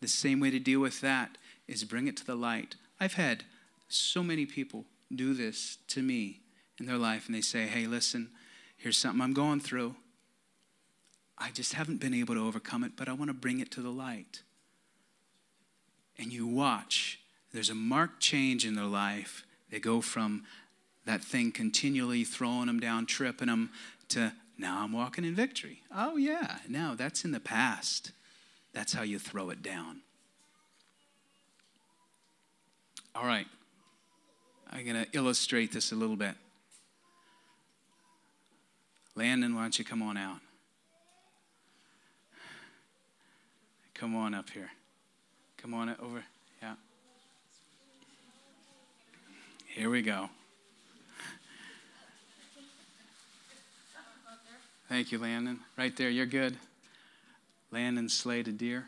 The 0.00 0.08
same 0.08 0.40
way 0.40 0.50
to 0.50 0.58
deal 0.58 0.80
with 0.80 1.00
that 1.02 1.36
is 1.68 1.84
bring 1.84 2.08
it 2.08 2.16
to 2.18 2.26
the 2.26 2.34
light. 2.34 2.76
I've 2.98 3.14
had 3.14 3.44
so 3.88 4.22
many 4.22 4.46
people 4.46 4.86
do 5.14 5.34
this 5.34 5.76
to 5.88 6.02
me 6.02 6.40
in 6.80 6.86
their 6.86 6.96
life 6.96 7.26
and 7.26 7.34
they 7.34 7.42
say, 7.42 7.66
hey, 7.66 7.86
listen, 7.86 8.30
here's 8.78 8.96
something 8.96 9.20
I'm 9.20 9.34
going 9.34 9.60
through. 9.60 9.94
I 11.42 11.50
just 11.50 11.72
haven't 11.72 11.98
been 11.98 12.14
able 12.14 12.36
to 12.36 12.46
overcome 12.46 12.84
it, 12.84 12.92
but 12.96 13.08
I 13.08 13.12
want 13.14 13.28
to 13.28 13.34
bring 13.34 13.58
it 13.58 13.72
to 13.72 13.80
the 13.80 13.90
light. 13.90 14.42
And 16.16 16.32
you 16.32 16.46
watch, 16.46 17.18
there's 17.52 17.68
a 17.68 17.74
marked 17.74 18.20
change 18.20 18.64
in 18.64 18.76
their 18.76 18.84
life. 18.84 19.44
They 19.68 19.80
go 19.80 20.00
from 20.00 20.44
that 21.04 21.24
thing 21.24 21.50
continually 21.50 22.22
throwing 22.22 22.66
them 22.66 22.78
down, 22.78 23.06
tripping 23.06 23.48
them, 23.48 23.70
to 24.10 24.32
now 24.56 24.84
I'm 24.84 24.92
walking 24.92 25.24
in 25.24 25.34
victory. 25.34 25.82
Oh, 25.92 26.16
yeah, 26.16 26.58
now 26.68 26.94
that's 26.94 27.24
in 27.24 27.32
the 27.32 27.40
past. 27.40 28.12
That's 28.72 28.92
how 28.92 29.02
you 29.02 29.18
throw 29.18 29.50
it 29.50 29.62
down. 29.62 30.02
All 33.16 33.26
right. 33.26 33.48
I'm 34.70 34.84
going 34.84 35.04
to 35.04 35.10
illustrate 35.12 35.72
this 35.72 35.90
a 35.90 35.96
little 35.96 36.16
bit. 36.16 36.34
Landon, 39.16 39.56
why 39.56 39.62
don't 39.62 39.78
you 39.78 39.84
come 39.84 40.02
on 40.02 40.16
out? 40.16 40.38
Come 44.02 44.16
on 44.16 44.34
up 44.34 44.50
here. 44.50 44.68
Come 45.58 45.74
on 45.74 45.94
over. 46.02 46.24
Yeah. 46.60 46.74
Here 49.64 49.88
we 49.88 50.02
go. 50.02 50.28
Thank 54.88 55.12
you, 55.12 55.18
Landon. 55.18 55.60
Right 55.78 55.96
there, 55.96 56.10
you're 56.10 56.26
good. 56.26 56.56
Landon 57.70 58.08
slayed 58.08 58.48
a 58.48 58.50
deer 58.50 58.86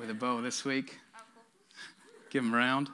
with 0.00 0.10
a 0.10 0.14
bow 0.14 0.40
this 0.40 0.64
week. 0.64 0.98
Give 2.30 2.42
him 2.42 2.52
a 2.52 2.56
round. 2.56 2.88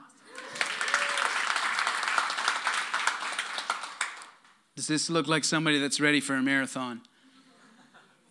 Does 4.75 4.85
this 4.85 5.09
look 5.09 5.27
like 5.27 5.43
somebody 5.43 5.79
that's 5.79 5.99
ready 5.99 6.19
for 6.19 6.35
a 6.35 6.43
marathon? 6.43 7.01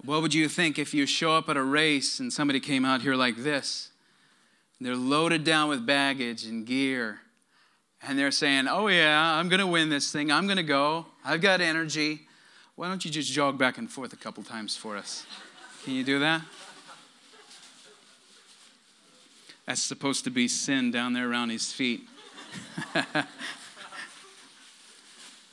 What 0.04 0.22
would 0.22 0.32
you 0.32 0.48
think 0.48 0.78
if 0.78 0.94
you 0.94 1.04
show 1.06 1.32
up 1.32 1.48
at 1.48 1.56
a 1.56 1.62
race 1.62 2.20
and 2.20 2.32
somebody 2.32 2.60
came 2.60 2.84
out 2.84 3.02
here 3.02 3.14
like 3.14 3.36
this? 3.36 3.90
They're 4.80 4.96
loaded 4.96 5.44
down 5.44 5.68
with 5.68 5.84
baggage 5.84 6.44
and 6.44 6.66
gear. 6.66 7.20
And 8.02 8.18
they're 8.18 8.30
saying, 8.30 8.66
Oh, 8.66 8.88
yeah, 8.88 9.34
I'm 9.34 9.50
going 9.50 9.60
to 9.60 9.66
win 9.66 9.90
this 9.90 10.10
thing. 10.10 10.32
I'm 10.32 10.46
going 10.46 10.56
to 10.56 10.62
go. 10.62 11.06
I've 11.22 11.42
got 11.42 11.60
energy. 11.60 12.22
Why 12.76 12.88
don't 12.88 13.04
you 13.04 13.10
just 13.10 13.30
jog 13.30 13.58
back 13.58 13.76
and 13.76 13.90
forth 13.90 14.14
a 14.14 14.16
couple 14.16 14.42
times 14.42 14.74
for 14.74 14.96
us? 14.96 15.26
Can 15.84 15.92
you 15.92 16.02
do 16.02 16.18
that? 16.20 16.40
That's 19.66 19.82
supposed 19.82 20.24
to 20.24 20.30
be 20.30 20.48
sin 20.48 20.90
down 20.90 21.12
there 21.12 21.30
around 21.30 21.50
his 21.50 21.72
feet. 21.72 22.08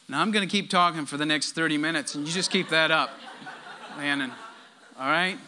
Now 0.10 0.22
I'm 0.22 0.32
going 0.32 0.48
to 0.48 0.52
keep 0.52 0.70
talking 0.70 1.06
for 1.06 1.18
the 1.18 1.26
next 1.26 1.52
30 1.52 1.78
minutes, 1.78 2.16
and 2.16 2.26
you 2.26 2.32
just 2.32 2.50
keep 2.50 2.70
that 2.70 2.92
up, 2.92 3.10
Landon. 3.98 4.32
All 5.00 5.10
right? 5.10 5.40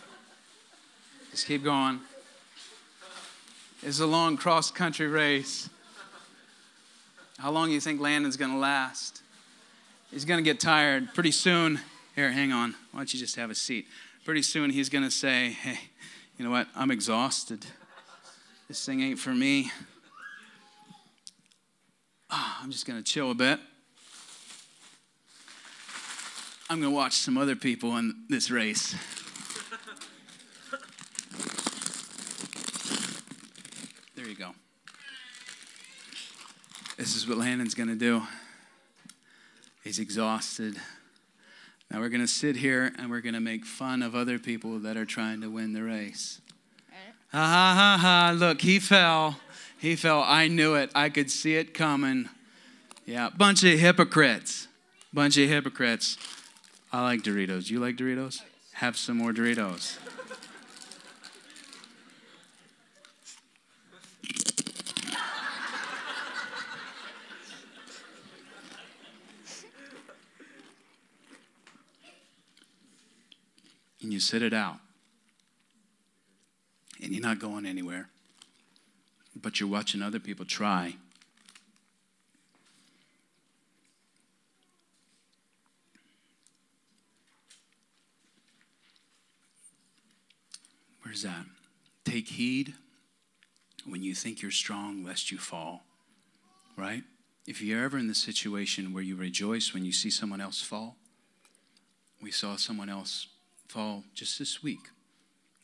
Just 1.29 1.45
keep 1.45 1.63
going. 1.63 1.99
It's 3.83 3.99
a 3.99 4.07
long 4.07 4.37
cross 4.37 4.71
country 4.71 5.05
race. 5.05 5.69
How 7.37 7.51
long 7.51 7.67
do 7.67 7.75
you 7.75 7.79
think 7.79 8.01
Landon's 8.01 8.37
going 8.37 8.51
to 8.51 8.57
last? 8.57 9.21
He's 10.09 10.25
going 10.25 10.39
to 10.39 10.43
get 10.43 10.59
tired. 10.59 11.13
Pretty 11.13 11.29
soon, 11.29 11.79
here, 12.15 12.31
hang 12.31 12.51
on. 12.51 12.73
Why 12.91 13.01
don't 13.01 13.13
you 13.13 13.19
just 13.19 13.35
have 13.35 13.51
a 13.51 13.55
seat? 13.55 13.85
Pretty 14.25 14.41
soon, 14.41 14.71
he's 14.71 14.89
going 14.89 15.03
to 15.03 15.11
say, 15.11 15.51
hey, 15.51 15.77
you 16.39 16.43
know 16.43 16.49
what? 16.49 16.67
I'm 16.75 16.89
exhausted. 16.89 17.67
This 18.67 18.83
thing 18.83 18.99
ain't 19.01 19.19
for 19.19 19.35
me. 19.35 19.71
Oh, 22.31 22.57
I'm 22.63 22.71
just 22.71 22.87
going 22.87 22.97
to 22.97 23.03
chill 23.03 23.29
a 23.29 23.35
bit. 23.35 23.59
I'm 26.71 26.79
going 26.79 26.91
to 26.91 26.95
watch 26.95 27.13
some 27.13 27.35
other 27.35 27.55
people 27.55 27.97
in 27.97 28.25
this 28.29 28.51
race. 28.51 28.93
There 34.15 34.27
you 34.27 34.35
go. 34.35 34.51
This 36.95 37.15
is 37.15 37.27
what 37.27 37.39
Landon's 37.39 37.73
going 37.73 37.89
to 37.89 37.95
do. 37.95 38.21
He's 39.83 39.97
exhausted. 39.97 40.75
Now 41.89 42.01
we're 42.01 42.09
going 42.09 42.21
to 42.21 42.27
sit 42.27 42.57
here 42.57 42.93
and 42.99 43.09
we're 43.09 43.21
going 43.21 43.33
to 43.33 43.39
make 43.39 43.65
fun 43.65 44.03
of 44.03 44.13
other 44.13 44.37
people 44.37 44.77
that 44.77 44.95
are 44.95 45.05
trying 45.05 45.41
to 45.41 45.49
win 45.49 45.73
the 45.73 45.81
race. 45.81 46.39
Ha 47.31 47.37
ha 47.39 47.73
ha 47.75 47.97
ha. 47.99 48.35
Look, 48.37 48.61
he 48.61 48.77
fell. 48.77 49.39
He 49.79 49.95
fell. 49.95 50.21
I 50.21 50.47
knew 50.47 50.75
it. 50.75 50.91
I 50.93 51.09
could 51.09 51.31
see 51.31 51.55
it 51.55 51.73
coming. 51.73 52.29
Yeah, 53.07 53.29
bunch 53.35 53.63
of 53.63 53.79
hypocrites. 53.79 54.67
Bunch 55.11 55.35
of 55.37 55.49
hypocrites. 55.49 56.17
I 56.91 57.03
like 57.03 57.21
Doritos. 57.21 57.69
You 57.69 57.79
like 57.79 57.97
Doritos? 57.97 58.41
Have 58.73 58.97
some 58.97 59.17
more 59.17 59.31
Doritos. 59.31 59.97
and 74.09 74.13
you 74.15 74.19
sit 74.19 74.41
it 74.41 74.53
out. 74.53 74.77
And 76.99 77.13
you're 77.13 77.21
not 77.21 77.37
going 77.37 77.63
anywhere. 77.67 78.09
But 79.35 79.59
you're 79.59 79.69
watching 79.69 80.01
other 80.01 80.19
people 80.19 80.45
try. 80.45 80.95
Where's 91.09 91.23
that? 91.23 91.47
Take 92.05 92.27
heed 92.27 92.75
when 93.83 94.03
you 94.03 94.13
think 94.13 94.43
you're 94.43 94.51
strong, 94.51 95.03
lest 95.03 95.31
you 95.31 95.39
fall. 95.39 95.81
Right? 96.77 97.01
If 97.47 97.63
you're 97.63 97.83
ever 97.83 97.97
in 97.97 98.07
the 98.07 98.13
situation 98.13 98.93
where 98.93 99.01
you 99.01 99.15
rejoice 99.15 99.73
when 99.73 99.85
you 99.85 99.91
see 99.91 100.11
someone 100.11 100.39
else 100.39 100.61
fall, 100.61 100.97
we 102.21 102.29
saw 102.29 102.57
someone 102.57 102.89
else 102.89 103.25
fall 103.67 104.03
just 104.13 104.37
this 104.37 104.61
week. 104.61 104.81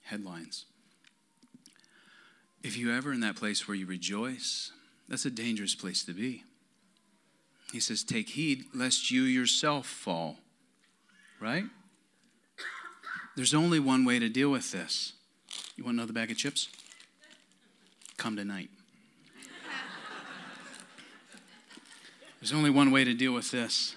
Headlines. 0.02 0.66
If 2.64 2.76
you're 2.76 2.96
ever 2.96 3.14
in 3.14 3.20
that 3.20 3.36
place 3.36 3.68
where 3.68 3.78
you 3.78 3.86
rejoice, 3.86 4.72
that's 5.08 5.26
a 5.26 5.30
dangerous 5.30 5.76
place 5.76 6.04
to 6.06 6.14
be. 6.14 6.44
He 7.72 7.80
says, 7.80 8.04
Take 8.04 8.30
heed 8.30 8.64
lest 8.74 9.12
you 9.12 9.22
yourself 9.22 9.86
fall. 9.86 10.38
Right? 11.40 11.66
There's 13.36 13.54
only 13.54 13.80
one 13.80 14.06
way 14.06 14.18
to 14.18 14.28
deal 14.28 14.50
with 14.50 14.72
this. 14.72 15.14
You 15.76 15.84
want 15.84 15.96
another 15.96 16.14
bag 16.14 16.32
of 16.32 16.38
chips? 16.38 16.70
Come 18.18 18.36
tonight. 18.36 18.70
There's 22.40 22.54
only 22.54 22.70
one 22.70 22.92
way 22.92 23.04
to 23.04 23.14
deal 23.14 23.34
with 23.34 23.52
this. 23.52 23.96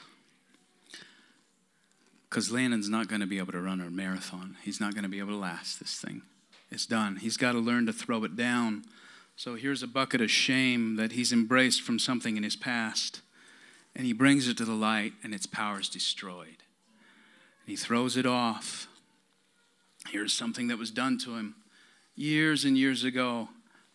Because 2.28 2.50
Landon's 2.50 2.88
not 2.88 3.08
going 3.08 3.20
to 3.20 3.26
be 3.26 3.38
able 3.38 3.52
to 3.52 3.60
run 3.60 3.80
a 3.80 3.90
marathon. 3.90 4.56
He's 4.62 4.80
not 4.80 4.94
going 4.94 5.02
to 5.02 5.08
be 5.08 5.18
able 5.18 5.32
to 5.32 5.36
last 5.36 5.78
this 5.78 5.96
thing. 5.96 6.22
It's 6.70 6.86
done. 6.86 7.16
He's 7.16 7.36
got 7.36 7.52
to 7.52 7.58
learn 7.58 7.86
to 7.86 7.92
throw 7.92 8.24
it 8.24 8.36
down. 8.36 8.84
So 9.36 9.54
here's 9.54 9.82
a 9.82 9.86
bucket 9.86 10.20
of 10.20 10.30
shame 10.30 10.96
that 10.96 11.12
he's 11.12 11.32
embraced 11.32 11.82
from 11.82 11.98
something 11.98 12.36
in 12.36 12.42
his 12.42 12.56
past. 12.56 13.20
And 13.94 14.04
he 14.04 14.12
brings 14.12 14.48
it 14.48 14.56
to 14.58 14.64
the 14.64 14.72
light, 14.72 15.12
and 15.22 15.34
its 15.34 15.46
power 15.46 15.80
is 15.80 15.88
destroyed. 15.88 16.46
And 16.48 17.68
he 17.68 17.76
throws 17.76 18.16
it 18.16 18.26
off. 18.26 18.88
Here's 20.10 20.32
something 20.32 20.68
that 20.68 20.78
was 20.78 20.90
done 20.90 21.18
to 21.18 21.36
him 21.36 21.54
years 22.14 22.64
and 22.64 22.76
years 22.76 23.04
ago 23.04 23.48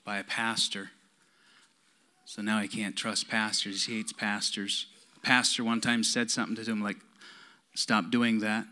by 0.06 0.18
a 0.18 0.24
pastor. 0.24 0.92
So 2.26 2.42
now 2.42 2.60
he 2.60 2.68
can't 2.68 2.96
trust 2.96 3.30
pastors. 3.30 3.86
He 3.86 3.98
hates 3.98 4.14
pastors. 4.14 4.88
A 5.18 5.20
pastor 5.20 5.64
one 5.64 5.82
time 5.82 6.04
said 6.04 6.32
something 6.32 6.56
to 6.56 6.64
him 6.64 6.82
like, 6.82 6.98
Stop 7.76 8.12
doing 8.12 8.40
that. 8.40 8.66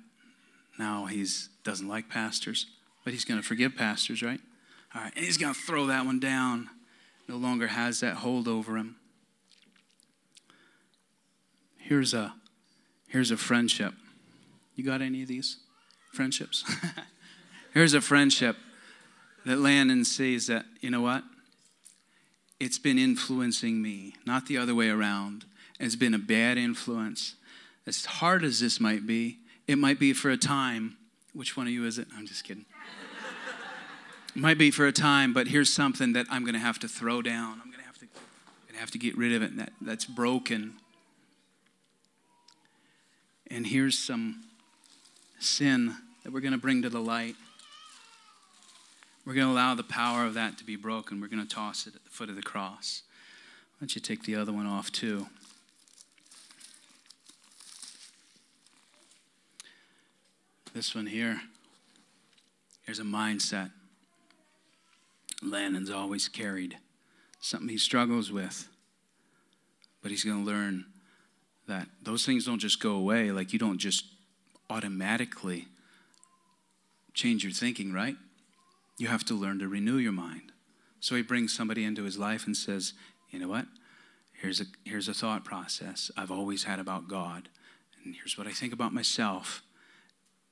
Now 0.77 1.05
he 1.05 1.25
doesn't 1.63 1.87
like 1.87 2.09
pastors, 2.09 2.67
but 3.03 3.13
he's 3.13 3.25
going 3.25 3.41
to 3.41 3.45
forgive 3.45 3.75
pastors, 3.75 4.21
right? 4.21 4.39
All 4.93 5.01
right, 5.01 5.11
and 5.15 5.25
he's 5.25 5.37
going 5.37 5.53
to 5.53 5.59
throw 5.59 5.87
that 5.87 6.05
one 6.05 6.19
down. 6.19 6.69
No 7.27 7.37
longer 7.37 7.67
has 7.67 7.99
that 8.01 8.17
hold 8.17 8.47
over 8.47 8.77
him. 8.77 8.97
Here's 11.77 12.13
a 12.13 12.35
here's 13.07 13.31
a 13.31 13.37
friendship. 13.37 13.93
You 14.75 14.83
got 14.83 15.01
any 15.01 15.23
of 15.23 15.27
these 15.27 15.57
friendships? 16.13 16.63
here's 17.73 17.93
a 17.93 18.01
friendship 18.01 18.55
that 19.45 19.57
Landon 19.57 20.05
sees 20.05 20.47
that, 20.47 20.65
you 20.81 20.91
know 20.91 21.01
what? 21.01 21.23
It's 22.59 22.77
been 22.77 22.99
influencing 22.99 23.81
me, 23.81 24.15
not 24.25 24.45
the 24.45 24.57
other 24.57 24.75
way 24.75 24.89
around. 24.89 25.45
It's 25.79 25.95
been 25.95 26.13
a 26.13 26.19
bad 26.19 26.57
influence 26.57 27.35
as 27.87 28.05
hard 28.05 28.43
as 28.43 28.59
this 28.59 28.79
might 28.79 29.05
be, 29.07 29.39
it 29.67 29.77
might 29.77 29.99
be 29.99 30.13
for 30.13 30.29
a 30.29 30.37
time. 30.37 30.97
Which 31.33 31.55
one 31.55 31.67
of 31.67 31.73
you 31.73 31.85
is 31.85 31.97
it? 31.97 32.07
I'm 32.15 32.27
just 32.27 32.43
kidding. 32.43 32.65
it 34.35 34.39
might 34.39 34.57
be 34.57 34.69
for 34.69 34.85
a 34.85 34.91
time, 34.91 35.33
but 35.33 35.47
here's 35.47 35.71
something 35.71 36.13
that 36.13 36.25
I'm 36.29 36.43
going 36.43 36.53
to 36.53 36.59
have 36.59 36.79
to 36.79 36.87
throw 36.87 37.21
down. 37.21 37.61
I'm 37.63 37.71
going 37.71 37.79
to 37.79 37.85
have 37.85 37.97
to, 37.99 38.05
to 38.05 38.79
have 38.79 38.91
to 38.91 38.97
get 38.97 39.17
rid 39.17 39.33
of 39.33 39.41
it. 39.41 39.57
That, 39.57 39.71
that's 39.81 40.05
broken. 40.05 40.73
And 43.49 43.65
here's 43.65 43.97
some 43.97 44.43
sin 45.39 45.95
that 46.23 46.31
we're 46.31 46.41
going 46.41 46.53
to 46.53 46.59
bring 46.59 46.81
to 46.81 46.89
the 46.89 47.01
light. 47.01 47.35
We're 49.25 49.35
going 49.35 49.47
to 49.47 49.53
allow 49.53 49.75
the 49.75 49.83
power 49.83 50.25
of 50.25 50.33
that 50.33 50.57
to 50.57 50.63
be 50.63 50.75
broken. 50.75 51.21
We're 51.21 51.27
going 51.27 51.45
to 51.45 51.55
toss 51.55 51.85
it 51.85 51.95
at 51.95 52.03
the 52.03 52.09
foot 52.09 52.29
of 52.29 52.35
the 52.35 52.41
cross. 52.41 53.03
Why 53.73 53.81
don't 53.81 53.95
you 53.95 54.01
take 54.01 54.23
the 54.23 54.35
other 54.35 54.51
one 54.51 54.65
off 54.65 54.91
too? 54.91 55.27
This 60.73 60.95
one 60.95 61.05
here, 61.05 61.41
here's 62.85 62.99
a 62.99 63.03
mindset 63.03 63.71
Landon's 65.43 65.89
always 65.89 66.27
carried, 66.27 66.77
something 67.39 67.67
he 67.67 67.77
struggles 67.77 68.31
with. 68.31 68.69
But 70.01 70.11
he's 70.11 70.23
going 70.23 70.45
to 70.45 70.45
learn 70.45 70.85
that 71.67 71.87
those 72.01 72.25
things 72.25 72.45
don't 72.45 72.59
just 72.59 72.79
go 72.79 72.93
away, 72.93 73.31
like 73.31 73.53
you 73.53 73.59
don't 73.59 73.77
just 73.77 74.05
automatically 74.69 75.67
change 77.13 77.43
your 77.43 77.53
thinking, 77.53 77.91
right? 77.91 78.15
You 79.01 79.07
have 79.07 79.25
to 79.25 79.33
learn 79.33 79.57
to 79.59 79.67
renew 79.67 79.97
your 79.97 80.11
mind. 80.11 80.51
So 80.99 81.15
he 81.15 81.23
brings 81.23 81.51
somebody 81.51 81.83
into 81.83 82.03
his 82.03 82.19
life 82.19 82.45
and 82.45 82.55
says, 82.55 82.93
you 83.31 83.39
know 83.39 83.47
what? 83.47 83.65
Here's 84.31 84.61
a, 84.61 84.65
here's 84.85 85.07
a 85.07 85.13
thought 85.15 85.43
process 85.43 86.11
I've 86.15 86.29
always 86.29 86.65
had 86.65 86.77
about 86.77 87.07
God, 87.07 87.49
and 88.05 88.13
here's 88.13 88.37
what 88.37 88.45
I 88.45 88.51
think 88.51 88.73
about 88.73 88.93
myself 88.93 89.63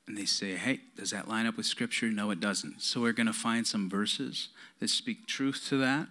and 0.07 0.17
they 0.17 0.25
say, 0.25 0.55
hey, 0.55 0.79
does 0.97 1.12
that 1.12 1.27
line 1.27 1.45
up 1.45 1.55
with 1.55 1.67
Scripture? 1.67 2.09
No, 2.09 2.31
it 2.31 2.39
doesn't. 2.39 2.81
So 2.81 2.99
we're 2.99 3.13
going 3.13 3.27
to 3.27 3.33
find 3.33 3.67
some 3.67 3.88
verses 3.88 4.49
that 4.79 4.89
speak 4.89 5.27
truth 5.27 5.67
to 5.69 5.77
that. 5.77 6.07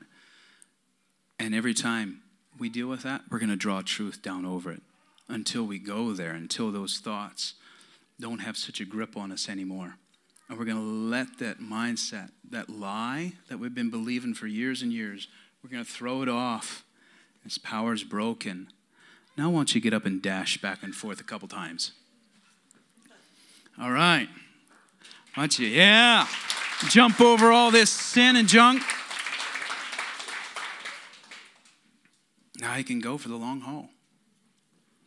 And 1.40 1.52
every 1.52 1.74
time 1.74 2.20
we 2.56 2.68
deal 2.68 2.86
with 2.86 3.02
that, 3.02 3.22
we're 3.28 3.40
going 3.40 3.48
to 3.48 3.56
draw 3.56 3.82
truth 3.82 4.22
down 4.22 4.46
over 4.46 4.70
it 4.70 4.82
until 5.26 5.64
we 5.64 5.80
go 5.80 6.12
there, 6.12 6.30
until 6.30 6.70
those 6.70 6.98
thoughts 6.98 7.54
don't 8.20 8.38
have 8.38 8.56
such 8.56 8.80
a 8.80 8.84
grip 8.84 9.16
on 9.16 9.32
us 9.32 9.48
anymore. 9.48 9.96
And 10.48 10.58
we're 10.58 10.64
going 10.64 10.78
to 10.78 10.82
let 10.82 11.38
that 11.38 11.60
mindset, 11.60 12.30
that 12.50 12.70
lie 12.70 13.32
that 13.48 13.58
we've 13.58 13.74
been 13.74 13.90
believing 13.90 14.34
for 14.34 14.46
years 14.46 14.82
and 14.82 14.92
years, 14.92 15.28
we're 15.62 15.70
going 15.70 15.84
to 15.84 15.90
throw 15.90 16.22
it 16.22 16.28
off. 16.28 16.84
Its 17.44 17.58
power 17.58 17.92
is 17.92 18.04
broken. 18.04 18.68
Now, 19.36 19.50
why 19.50 19.58
don't 19.58 19.74
you 19.74 19.80
get 19.80 19.92
up 19.92 20.04
and 20.04 20.20
dash 20.22 20.60
back 20.60 20.82
and 20.82 20.94
forth 20.94 21.20
a 21.20 21.24
couple 21.24 21.48
times? 21.48 21.92
All 23.80 23.92
right. 23.92 24.28
Why 25.34 25.42
don't 25.42 25.58
you? 25.58 25.68
Yeah. 25.68 26.26
Jump 26.88 27.20
over 27.20 27.52
all 27.52 27.70
this 27.70 27.90
sin 27.90 28.36
and 28.36 28.48
junk. 28.48 28.82
Now 32.58 32.74
you 32.76 32.84
can 32.84 32.98
go 32.98 33.18
for 33.18 33.28
the 33.28 33.36
long 33.36 33.60
haul. 33.60 33.90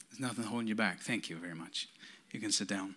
There's 0.10 0.20
nothing 0.22 0.46
holding 0.46 0.68
you 0.68 0.76
back. 0.76 1.00
Thank 1.00 1.30
you 1.30 1.36
very 1.36 1.56
much. 1.56 1.90
You 2.32 2.40
can 2.40 2.52
sit 2.52 2.68
down. 2.68 2.96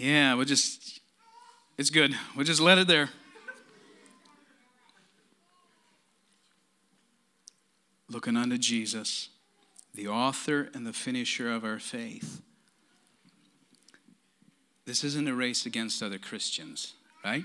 Yeah, 0.00 0.32
we'll 0.32 0.46
just, 0.46 1.00
it's 1.76 1.90
good. 1.90 2.16
We'll 2.34 2.46
just 2.46 2.62
let 2.62 2.78
it 2.78 2.86
there. 2.86 3.10
Looking 8.08 8.34
unto 8.34 8.56
Jesus, 8.56 9.28
the 9.94 10.08
author 10.08 10.70
and 10.72 10.86
the 10.86 10.94
finisher 10.94 11.52
of 11.52 11.64
our 11.64 11.78
faith. 11.78 12.40
This 14.86 15.04
isn't 15.04 15.28
a 15.28 15.34
race 15.34 15.66
against 15.66 16.02
other 16.02 16.18
Christians, 16.18 16.94
right? 17.22 17.44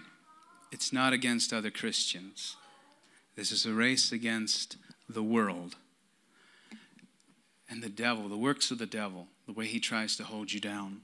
It's 0.71 0.93
not 0.93 1.11
against 1.11 1.51
other 1.51 1.71
Christians. 1.71 2.55
This 3.35 3.51
is 3.51 3.65
a 3.65 3.73
race 3.73 4.13
against 4.13 4.77
the 5.09 5.23
world 5.23 5.75
and 7.69 7.83
the 7.83 7.89
devil, 7.89 8.29
the 8.29 8.37
works 8.37 8.71
of 8.71 8.77
the 8.77 8.85
devil, 8.85 9.27
the 9.45 9.51
way 9.51 9.65
he 9.65 9.81
tries 9.81 10.15
to 10.15 10.23
hold 10.23 10.53
you 10.53 10.61
down. 10.61 11.01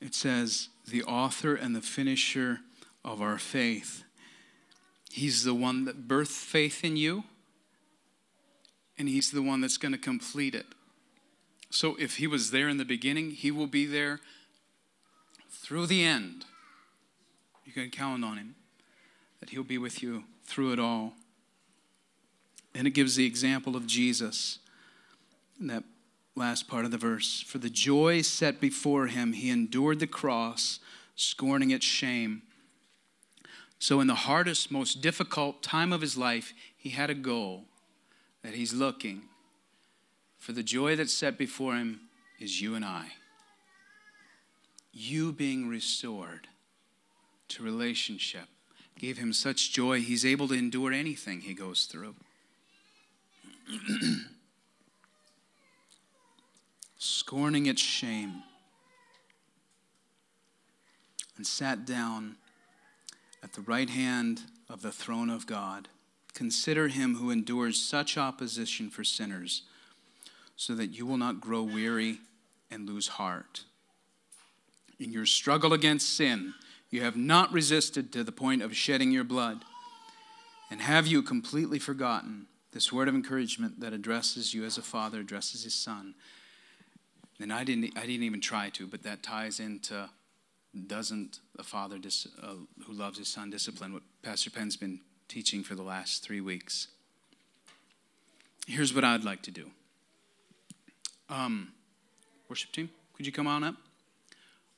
It 0.00 0.14
says, 0.14 0.68
the 0.88 1.02
author 1.04 1.54
and 1.54 1.76
the 1.76 1.80
finisher 1.80 2.60
of 3.04 3.20
our 3.20 3.38
faith. 3.38 4.04
He's 5.10 5.44
the 5.44 5.54
one 5.54 5.84
that 5.84 6.08
birthed 6.08 6.28
faith 6.28 6.84
in 6.84 6.96
you, 6.96 7.24
and 8.96 9.08
he's 9.08 9.30
the 9.30 9.42
one 9.42 9.60
that's 9.60 9.76
going 9.76 9.92
to 9.92 9.98
complete 9.98 10.54
it. 10.54 10.66
So 11.70 11.96
if 11.98 12.16
he 12.16 12.26
was 12.26 12.50
there 12.50 12.68
in 12.68 12.78
the 12.78 12.84
beginning, 12.84 13.30
he 13.30 13.50
will 13.50 13.66
be 13.66 13.86
there 13.86 14.20
through 15.50 15.86
the 15.86 16.04
end. 16.04 16.44
You 17.64 17.72
can 17.72 17.90
count 17.90 18.24
on 18.24 18.36
him, 18.36 18.56
that 19.38 19.50
he'll 19.50 19.62
be 19.62 19.78
with 19.78 20.02
you 20.02 20.24
through 20.44 20.72
it 20.72 20.80
all. 20.80 21.14
And 22.74 22.86
it 22.86 22.90
gives 22.90 23.16
the 23.16 23.26
example 23.26 23.76
of 23.76 23.86
Jesus 23.86 24.58
that 25.60 25.84
last 26.34 26.68
part 26.68 26.84
of 26.84 26.90
the 26.90 26.98
verse. 26.98 27.40
For 27.40 27.58
the 27.58 27.70
joy 27.70 28.22
set 28.22 28.60
before 28.60 29.06
him, 29.06 29.32
he 29.32 29.50
endured 29.50 30.00
the 30.00 30.06
cross, 30.06 30.80
scorning 31.16 31.70
its 31.70 31.84
shame. 31.84 32.42
So, 33.78 34.00
in 34.00 34.06
the 34.06 34.14
hardest, 34.14 34.70
most 34.70 35.00
difficult 35.00 35.62
time 35.62 35.92
of 35.92 36.00
his 36.00 36.16
life, 36.16 36.52
he 36.76 36.90
had 36.90 37.10
a 37.10 37.14
goal 37.14 37.64
that 38.42 38.54
he's 38.54 38.74
looking. 38.74 39.22
For 40.38 40.52
the 40.52 40.62
joy 40.62 40.96
that's 40.96 41.12
set 41.12 41.38
before 41.38 41.74
him 41.74 42.00
is 42.38 42.60
you 42.60 42.74
and 42.74 42.84
I. 42.84 43.12
You 44.92 45.32
being 45.32 45.68
restored 45.68 46.48
to 47.48 47.62
relationship 47.62 48.48
gave 48.98 49.18
him 49.18 49.32
such 49.32 49.72
joy, 49.72 50.00
he's 50.00 50.26
able 50.26 50.48
to 50.48 50.54
endure 50.54 50.92
anything 50.92 51.40
he 51.40 51.54
goes 51.54 51.86
through. 51.86 52.14
Scorning 57.02 57.64
its 57.64 57.80
shame, 57.80 58.42
and 61.38 61.46
sat 61.46 61.86
down 61.86 62.36
at 63.42 63.54
the 63.54 63.62
right 63.62 63.88
hand 63.88 64.42
of 64.68 64.82
the 64.82 64.92
throne 64.92 65.30
of 65.30 65.46
God. 65.46 65.88
Consider 66.34 66.88
him 66.88 67.14
who 67.14 67.30
endures 67.30 67.80
such 67.80 68.18
opposition 68.18 68.90
for 68.90 69.02
sinners, 69.02 69.62
so 70.56 70.74
that 70.74 70.88
you 70.88 71.06
will 71.06 71.16
not 71.16 71.40
grow 71.40 71.62
weary 71.62 72.18
and 72.70 72.86
lose 72.86 73.08
heart. 73.08 73.64
In 74.98 75.10
your 75.10 75.24
struggle 75.24 75.72
against 75.72 76.14
sin, 76.14 76.52
you 76.90 77.00
have 77.00 77.16
not 77.16 77.50
resisted 77.50 78.12
to 78.12 78.22
the 78.22 78.30
point 78.30 78.60
of 78.60 78.76
shedding 78.76 79.10
your 79.10 79.24
blood. 79.24 79.64
And 80.70 80.82
have 80.82 81.06
you 81.06 81.22
completely 81.22 81.78
forgotten 81.78 82.46
this 82.72 82.92
word 82.92 83.08
of 83.08 83.14
encouragement 83.14 83.80
that 83.80 83.94
addresses 83.94 84.52
you 84.52 84.66
as 84.66 84.76
a 84.76 84.82
father 84.82 85.20
addresses 85.20 85.64
his 85.64 85.72
son? 85.72 86.14
And 87.40 87.52
I 87.52 87.64
didn't, 87.64 87.96
I 87.96 88.02
didn't 88.02 88.24
even 88.24 88.40
try 88.40 88.68
to, 88.70 88.86
but 88.86 89.02
that 89.04 89.22
ties 89.22 89.60
into 89.60 90.08
doesn't 90.86 91.40
a 91.58 91.62
father 91.62 91.98
dis, 91.98 92.28
uh, 92.42 92.54
who 92.86 92.92
loves 92.92 93.18
his 93.18 93.28
son 93.28 93.50
discipline 93.50 93.92
what 93.92 94.02
Pastor 94.22 94.50
Penn's 94.50 94.76
been 94.76 95.00
teaching 95.26 95.64
for 95.64 95.74
the 95.74 95.82
last 95.82 96.22
three 96.22 96.40
weeks. 96.40 96.88
Here's 98.66 98.94
what 98.94 99.02
I'd 99.02 99.24
like 99.24 99.42
to 99.42 99.50
do. 99.50 99.70
Um, 101.28 101.72
worship 102.48 102.72
team, 102.72 102.90
could 103.14 103.26
you 103.26 103.32
come 103.32 103.46
on 103.46 103.64
up? 103.64 103.74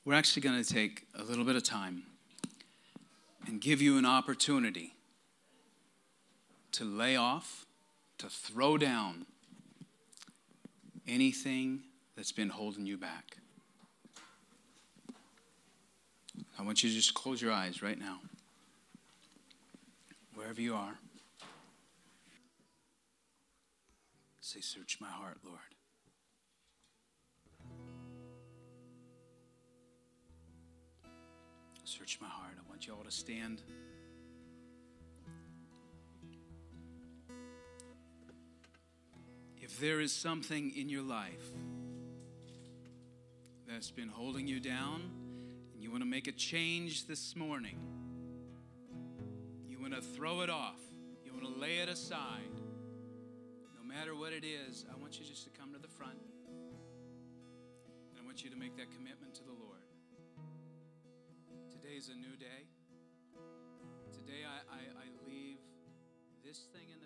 We're 0.04 0.14
actually 0.14 0.42
going 0.42 0.62
to 0.62 0.74
take 0.74 1.06
a 1.18 1.22
little 1.22 1.44
bit 1.44 1.56
of 1.56 1.64
time 1.64 2.04
and 3.46 3.60
give 3.60 3.82
you 3.82 3.98
an 3.98 4.06
opportunity 4.06 4.94
to 6.72 6.84
lay 6.84 7.16
off, 7.16 7.66
to 8.18 8.28
throw 8.28 8.78
down 8.78 9.26
anything 11.06 11.82
that's 12.22 12.30
been 12.30 12.50
holding 12.50 12.86
you 12.86 12.96
back. 12.96 13.38
I 16.56 16.62
want 16.62 16.84
you 16.84 16.88
to 16.88 16.94
just 16.94 17.14
close 17.14 17.42
your 17.42 17.50
eyes 17.50 17.82
right 17.82 17.98
now, 17.98 18.20
wherever 20.32 20.60
you 20.60 20.76
are. 20.76 21.00
Say, 24.40 24.60
Search 24.60 24.98
my 25.00 25.08
heart, 25.08 25.38
Lord. 25.44 25.58
Search 31.82 32.20
my 32.20 32.28
heart. 32.28 32.54
I 32.56 32.70
want 32.70 32.86
you 32.86 32.92
all 32.94 33.02
to 33.02 33.10
stand. 33.10 33.62
If 39.60 39.80
there 39.80 40.00
is 40.00 40.12
something 40.12 40.72
in 40.76 40.88
your 40.88 41.02
life 41.02 41.50
that's 43.72 43.90
been 43.90 44.08
holding 44.08 44.46
you 44.46 44.60
down, 44.60 45.00
and 45.72 45.82
you 45.82 45.90
want 45.90 46.02
to 46.02 46.08
make 46.08 46.26
a 46.26 46.32
change 46.32 47.06
this 47.06 47.34
morning, 47.34 47.78
you 49.66 49.80
want 49.80 49.94
to 49.94 50.02
throw 50.02 50.42
it 50.42 50.50
off, 50.50 50.78
you 51.24 51.32
want 51.32 51.46
to 51.46 51.58
lay 51.58 51.78
it 51.78 51.88
aside, 51.88 52.52
no 53.74 53.82
matter 53.82 54.14
what 54.14 54.34
it 54.34 54.44
is, 54.44 54.84
I 54.92 55.00
want 55.00 55.18
you 55.18 55.24
just 55.24 55.44
to 55.44 55.50
come 55.58 55.72
to 55.72 55.78
the 55.78 55.88
front. 55.88 56.18
And 58.10 58.20
I 58.20 58.26
want 58.26 58.44
you 58.44 58.50
to 58.50 58.56
make 58.56 58.76
that 58.76 58.92
commitment 58.94 59.34
to 59.36 59.42
the 59.42 59.52
Lord. 59.52 59.88
Today 61.70 61.96
is 61.96 62.10
a 62.10 62.14
new 62.14 62.36
day. 62.36 62.68
Today 64.12 64.44
I, 64.44 64.58
I, 64.68 64.80
I 65.00 65.06
leave 65.26 65.56
this 66.44 66.66
thing 66.74 66.92
in 66.92 67.00